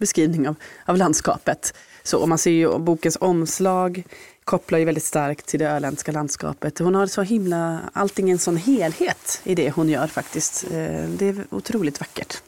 beskrivning 0.00 0.48
av, 0.48 0.54
av 0.86 0.96
landskapet. 0.96 1.74
Så, 2.02 2.18
och 2.18 2.28
man 2.28 2.38
ser 2.38 2.50
ju 2.50 2.78
bokens 2.78 3.18
omslag 3.20 4.04
kopplar 4.44 4.78
ju 4.78 4.84
väldigt 4.84 5.04
starkt 5.04 5.46
till 5.46 5.60
det 5.60 5.68
öländska 5.68 6.12
landskapet. 6.12 6.78
Hon 6.78 6.94
har 6.94 7.06
så 7.06 7.22
himla, 7.22 7.80
allting 7.92 8.30
en 8.30 8.38
sån 8.38 8.56
helhet 8.56 9.40
i 9.44 9.54
det 9.54 9.70
hon 9.70 9.88
gör 9.88 10.06
faktiskt. 10.06 10.64
Eh, 10.64 10.70
det 11.08 11.28
är 11.28 11.44
otroligt 11.50 12.00
vackert. 12.00 12.42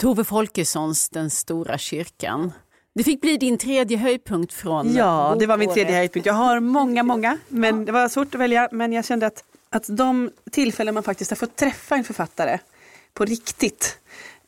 Tove 0.00 0.24
Folkessons 0.24 1.08
Den 1.08 1.30
stora 1.30 1.78
kyrkan. 1.78 2.52
Det 2.94 3.04
fick 3.04 3.20
bli 3.20 3.36
din 3.36 3.58
tredje 3.58 3.96
höjdpunkt 3.96 4.52
från 4.52 4.94
Ja, 4.94 5.36
det 5.38 5.46
var 5.46 5.56
min 5.56 5.72
tredje 5.72 5.96
höjdpunkt. 5.96 6.26
Jag 6.26 6.34
har 6.34 6.60
många, 6.60 7.02
många, 7.02 7.38
men 7.48 7.84
det 7.84 7.92
var 7.92 8.08
svårt 8.08 8.34
att 8.34 8.40
välja. 8.40 8.68
Men 8.72 8.92
jag 8.92 9.04
kände 9.04 9.26
att, 9.26 9.44
att 9.70 9.84
de 9.88 10.30
tillfällen 10.50 10.94
man 10.94 11.02
faktiskt 11.02 11.30
har 11.30 11.36
fått 11.36 11.56
träffa 11.56 11.96
en 11.96 12.04
författare 12.04 12.58
på 13.14 13.24
riktigt 13.24 13.98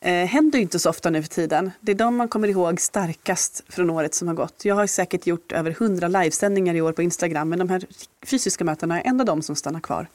eh, 0.01 0.13
händer 0.13 0.59
ju 0.59 0.63
inte 0.63 0.79
så 0.79 0.89
ofta 0.89 1.09
nu 1.09 1.21
för 1.21 1.29
tiden. 1.29 1.71
Det 1.81 1.91
är 1.91 1.95
de 1.95 2.15
man 2.15 2.27
kommer 2.27 2.47
ihåg 2.47 2.81
starkast 2.81 3.63
från 3.69 3.89
året 3.89 4.13
som 4.13 4.27
har 4.27 4.35
gått. 4.35 4.65
Jag 4.65 4.75
har 4.75 4.87
säkert 4.87 5.27
gjort 5.27 5.51
över 5.51 5.71
hundra 5.71 6.07
livesändningar 6.07 6.75
i 6.75 6.81
år 6.81 6.91
på 6.91 7.01
Instagram 7.01 7.49
men 7.49 7.59
de 7.59 7.69
här 7.69 7.83
fysiska 8.25 8.63
mötena 8.63 9.01
är 9.01 9.09
ändå 9.09 9.23
de 9.23 9.41
som 9.41 9.55
stannar 9.55 9.79
kvar 9.79 10.07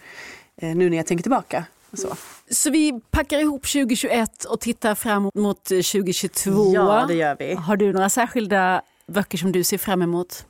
eh, 0.57 0.77
nu 0.77 0.91
när 0.91 0.97
jag 0.97 1.07
tänker 1.07 1.23
tillbaka. 1.23 1.65
Så. 1.93 2.17
så 2.51 2.71
vi 2.71 3.01
packar 3.11 3.39
ihop 3.39 3.63
2021 3.63 4.45
och 4.45 4.61
tittar 4.61 4.95
fram 4.95 5.31
mot 5.35 5.65
2022. 5.65 6.73
Ja, 6.75 7.05
det 7.09 7.15
gör 7.15 7.37
vi. 7.39 7.55
Har 7.55 7.77
du 7.77 7.93
några 7.93 8.09
särskilda 8.09 8.83
böcker 9.07 9.39
som 9.39 9.53
du 9.53 9.65
ser 9.65 9.79
fram 9.79 10.03
emot? 10.03 10.47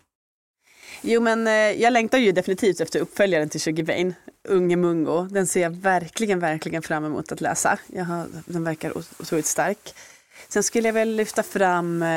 Jo 1.06 1.20
men 1.20 1.46
eh, 1.46 1.52
jag 1.52 1.92
längtar 1.92 2.18
ju 2.18 2.32
definitivt 2.32 2.80
efter 2.80 3.00
uppföljaren 3.00 3.48
till 3.48 3.60
Sugar 3.60 3.84
Bane, 3.84 4.12
Unge 4.48 4.76
Mungo. 4.76 5.22
Den 5.30 5.46
ser 5.46 5.60
jag 5.60 5.70
verkligen, 5.70 6.40
verkligen 6.40 6.82
fram 6.82 7.04
emot 7.04 7.32
att 7.32 7.40
läsa. 7.40 7.78
Jag 7.86 8.04
har, 8.04 8.26
den 8.46 8.64
verkar 8.64 8.98
otroligt 8.98 9.46
stark. 9.46 9.94
Sen 10.48 10.62
skulle 10.62 10.88
jag 10.88 10.92
väl 10.92 11.16
lyfta 11.16 11.42
fram 11.42 12.02
eh, 12.02 12.08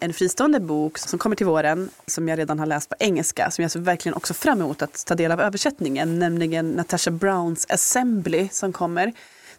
en 0.00 0.12
fristående 0.12 0.60
bok 0.60 0.98
som 0.98 1.18
kommer 1.18 1.36
till 1.36 1.46
våren 1.46 1.90
som 2.06 2.28
jag 2.28 2.38
redan 2.38 2.58
har 2.58 2.66
läst 2.66 2.88
på 2.88 2.96
engelska 2.98 3.50
som 3.50 3.62
jag 3.62 3.70
ser 3.70 3.80
verkligen 3.80 4.14
också 4.14 4.34
fram 4.34 4.60
emot 4.60 4.82
att 4.82 5.06
ta 5.06 5.14
del 5.14 5.32
av 5.32 5.40
översättningen, 5.40 6.18
nämligen 6.18 6.70
Natasha 6.70 7.10
Browns 7.10 7.66
Assembly 7.68 8.48
som 8.52 8.72
kommer 8.72 9.12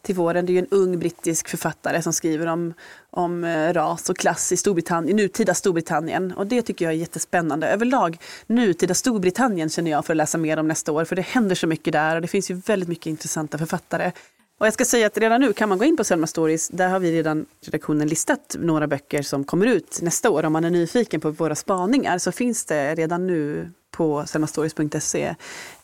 till 0.04 0.16
våren. 0.16 0.46
Det 0.46 0.52
är 0.52 0.54
ju 0.54 0.60
en 0.60 0.68
ung 0.72 1.00
brittisk 1.00 1.48
författare 1.48 2.02
som 2.02 2.14
skriver 2.14 2.48
om, 2.48 2.74
om 3.10 3.44
eh, 3.44 3.74
ras 3.74 4.10
och 4.10 4.18
klass 4.18 4.52
i 4.52 4.58
Storbritannien, 4.58 5.18
nutida 5.18 5.54
Storbritannien. 5.54 6.32
Och 6.32 6.48
det 6.48 6.62
tycker 6.62 6.86
jag 6.86 6.94
är 6.94 6.98
jättespännande. 6.98 7.68
Överlag 7.68 8.18
nutida 8.48 8.94
Storbritannien 8.94 9.70
känner 9.70 9.92
jag 9.92 10.06
för 10.06 10.14
att 10.14 10.18
läsa 10.18 10.38
mer 10.38 10.60
om 10.60 10.68
nästa 10.68 10.92
år. 10.92 11.06
För 11.06 11.16
det 11.16 11.22
händer 11.22 11.56
så 11.56 11.68
mycket 11.68 11.94
där 11.94 12.16
och 12.16 12.22
det 12.22 12.28
finns 12.28 12.52
ju 12.52 12.54
väldigt 12.54 12.90
mycket 12.90 13.06
intressanta 13.06 13.58
författare. 13.58 14.12
Och 14.60 14.68
jag 14.68 14.74
ska 14.74 14.86
säga 14.86 15.08
att 15.08 15.18
redan 15.18 15.42
nu 15.42 15.54
kan 15.54 15.70
man 15.70 15.78
gå 15.78 15.86
in 15.86 15.98
på 15.98 16.04
Selma 16.04 16.28
Stories. 16.28 16.70
Där 16.70 16.90
har 16.90 17.00
vi 17.00 17.12
redan 17.12 17.46
redaktionen 17.62 18.08
listat 18.08 18.56
några 18.60 18.88
böcker 18.88 19.22
som 19.22 19.44
kommer 19.44 19.66
ut 19.66 20.00
nästa 20.02 20.30
år. 20.30 20.46
Om 20.46 20.54
man 20.54 20.66
är 20.66 20.70
nyfiken 20.70 21.22
på 21.22 21.32
våra 21.32 21.56
spaningar 21.56 22.18
så 22.18 22.32
finns 22.32 22.66
det 22.66 22.96
redan 22.96 23.28
nu 23.28 23.72
på 23.94 24.26
selmastories.se 24.26 25.36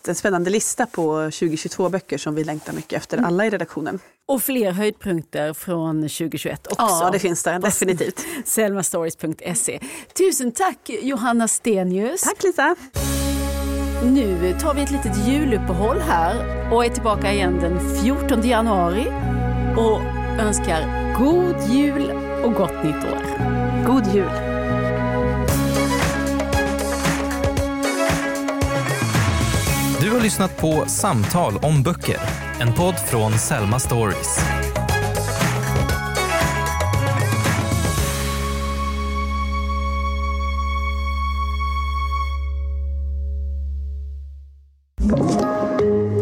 en 0.08 0.16
spännande 0.16 0.50
lista 0.50 0.86
på 0.86 1.18
2022 1.18 1.90
böcker 1.90 2.18
som 2.18 2.36
vi 2.36 2.44
längtar 2.44 2.74
mycket 2.74 2.98
efter, 2.98 3.18
mm. 3.18 3.28
alla 3.28 3.46
i 3.46 3.50
redaktionen. 3.50 4.00
Och 4.28 4.42
fler 4.44 4.72
höjdpunkter 4.72 5.54
från 5.54 6.02
2021 6.02 6.68
också. 6.68 6.76
Ja, 6.78 7.10
det 7.12 7.20
finns 7.20 7.44
det 7.44 7.60
definitivt. 7.60 8.26
selmastories.se. 8.46 9.80
Tusen 10.18 10.52
tack 10.52 10.90
Johanna 11.02 11.48
Stenius. 11.48 12.22
Tack 12.22 12.44
Lisa. 12.44 12.76
Nu 14.04 14.58
tar 14.62 14.74
vi 14.74 14.82
ett 14.82 14.92
litet 14.92 15.28
juluppehåll 15.28 16.00
här 16.00 16.36
och 16.74 16.86
är 16.86 16.90
tillbaka 16.90 17.34
igen 17.34 17.60
den 17.60 18.02
14 18.04 18.48
januari 18.48 19.08
och 19.78 20.02
önskar 20.40 21.14
god 21.20 21.76
jul 21.76 22.12
och 22.44 22.54
gott 22.54 22.84
nytt 22.84 22.96
år. 22.96 23.24
God 23.86 24.16
jul! 24.16 24.49
Du 30.10 30.14
har 30.14 30.22
lyssnat 30.22 30.58
på 30.58 30.84
Samtal 30.88 31.58
om 31.58 31.84
böcker, 31.84 32.18
en 32.60 32.74
podd 32.74 32.96
från 32.96 33.40
Selma 33.40 33.80
Stories. 33.80 34.40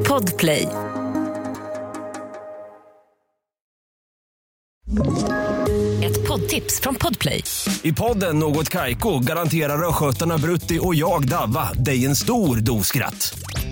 Podplay. 0.07 0.67
Ett 6.03 6.27
poddtips 6.27 6.79
från 6.81 6.95
Podplay. 6.95 7.43
I 7.81 7.93
podden 7.93 8.39
Något 8.39 8.69
Kaiko 8.69 9.19
garanterar 9.19 9.89
östgötarna 9.89 10.37
Brutti 10.37 10.79
och 10.81 10.95
jag, 10.95 11.27
Davva, 11.27 11.73
dig 11.73 12.05
en 12.05 12.15
stor 12.15 12.57
dos 12.57 12.87
skratt. 12.87 13.46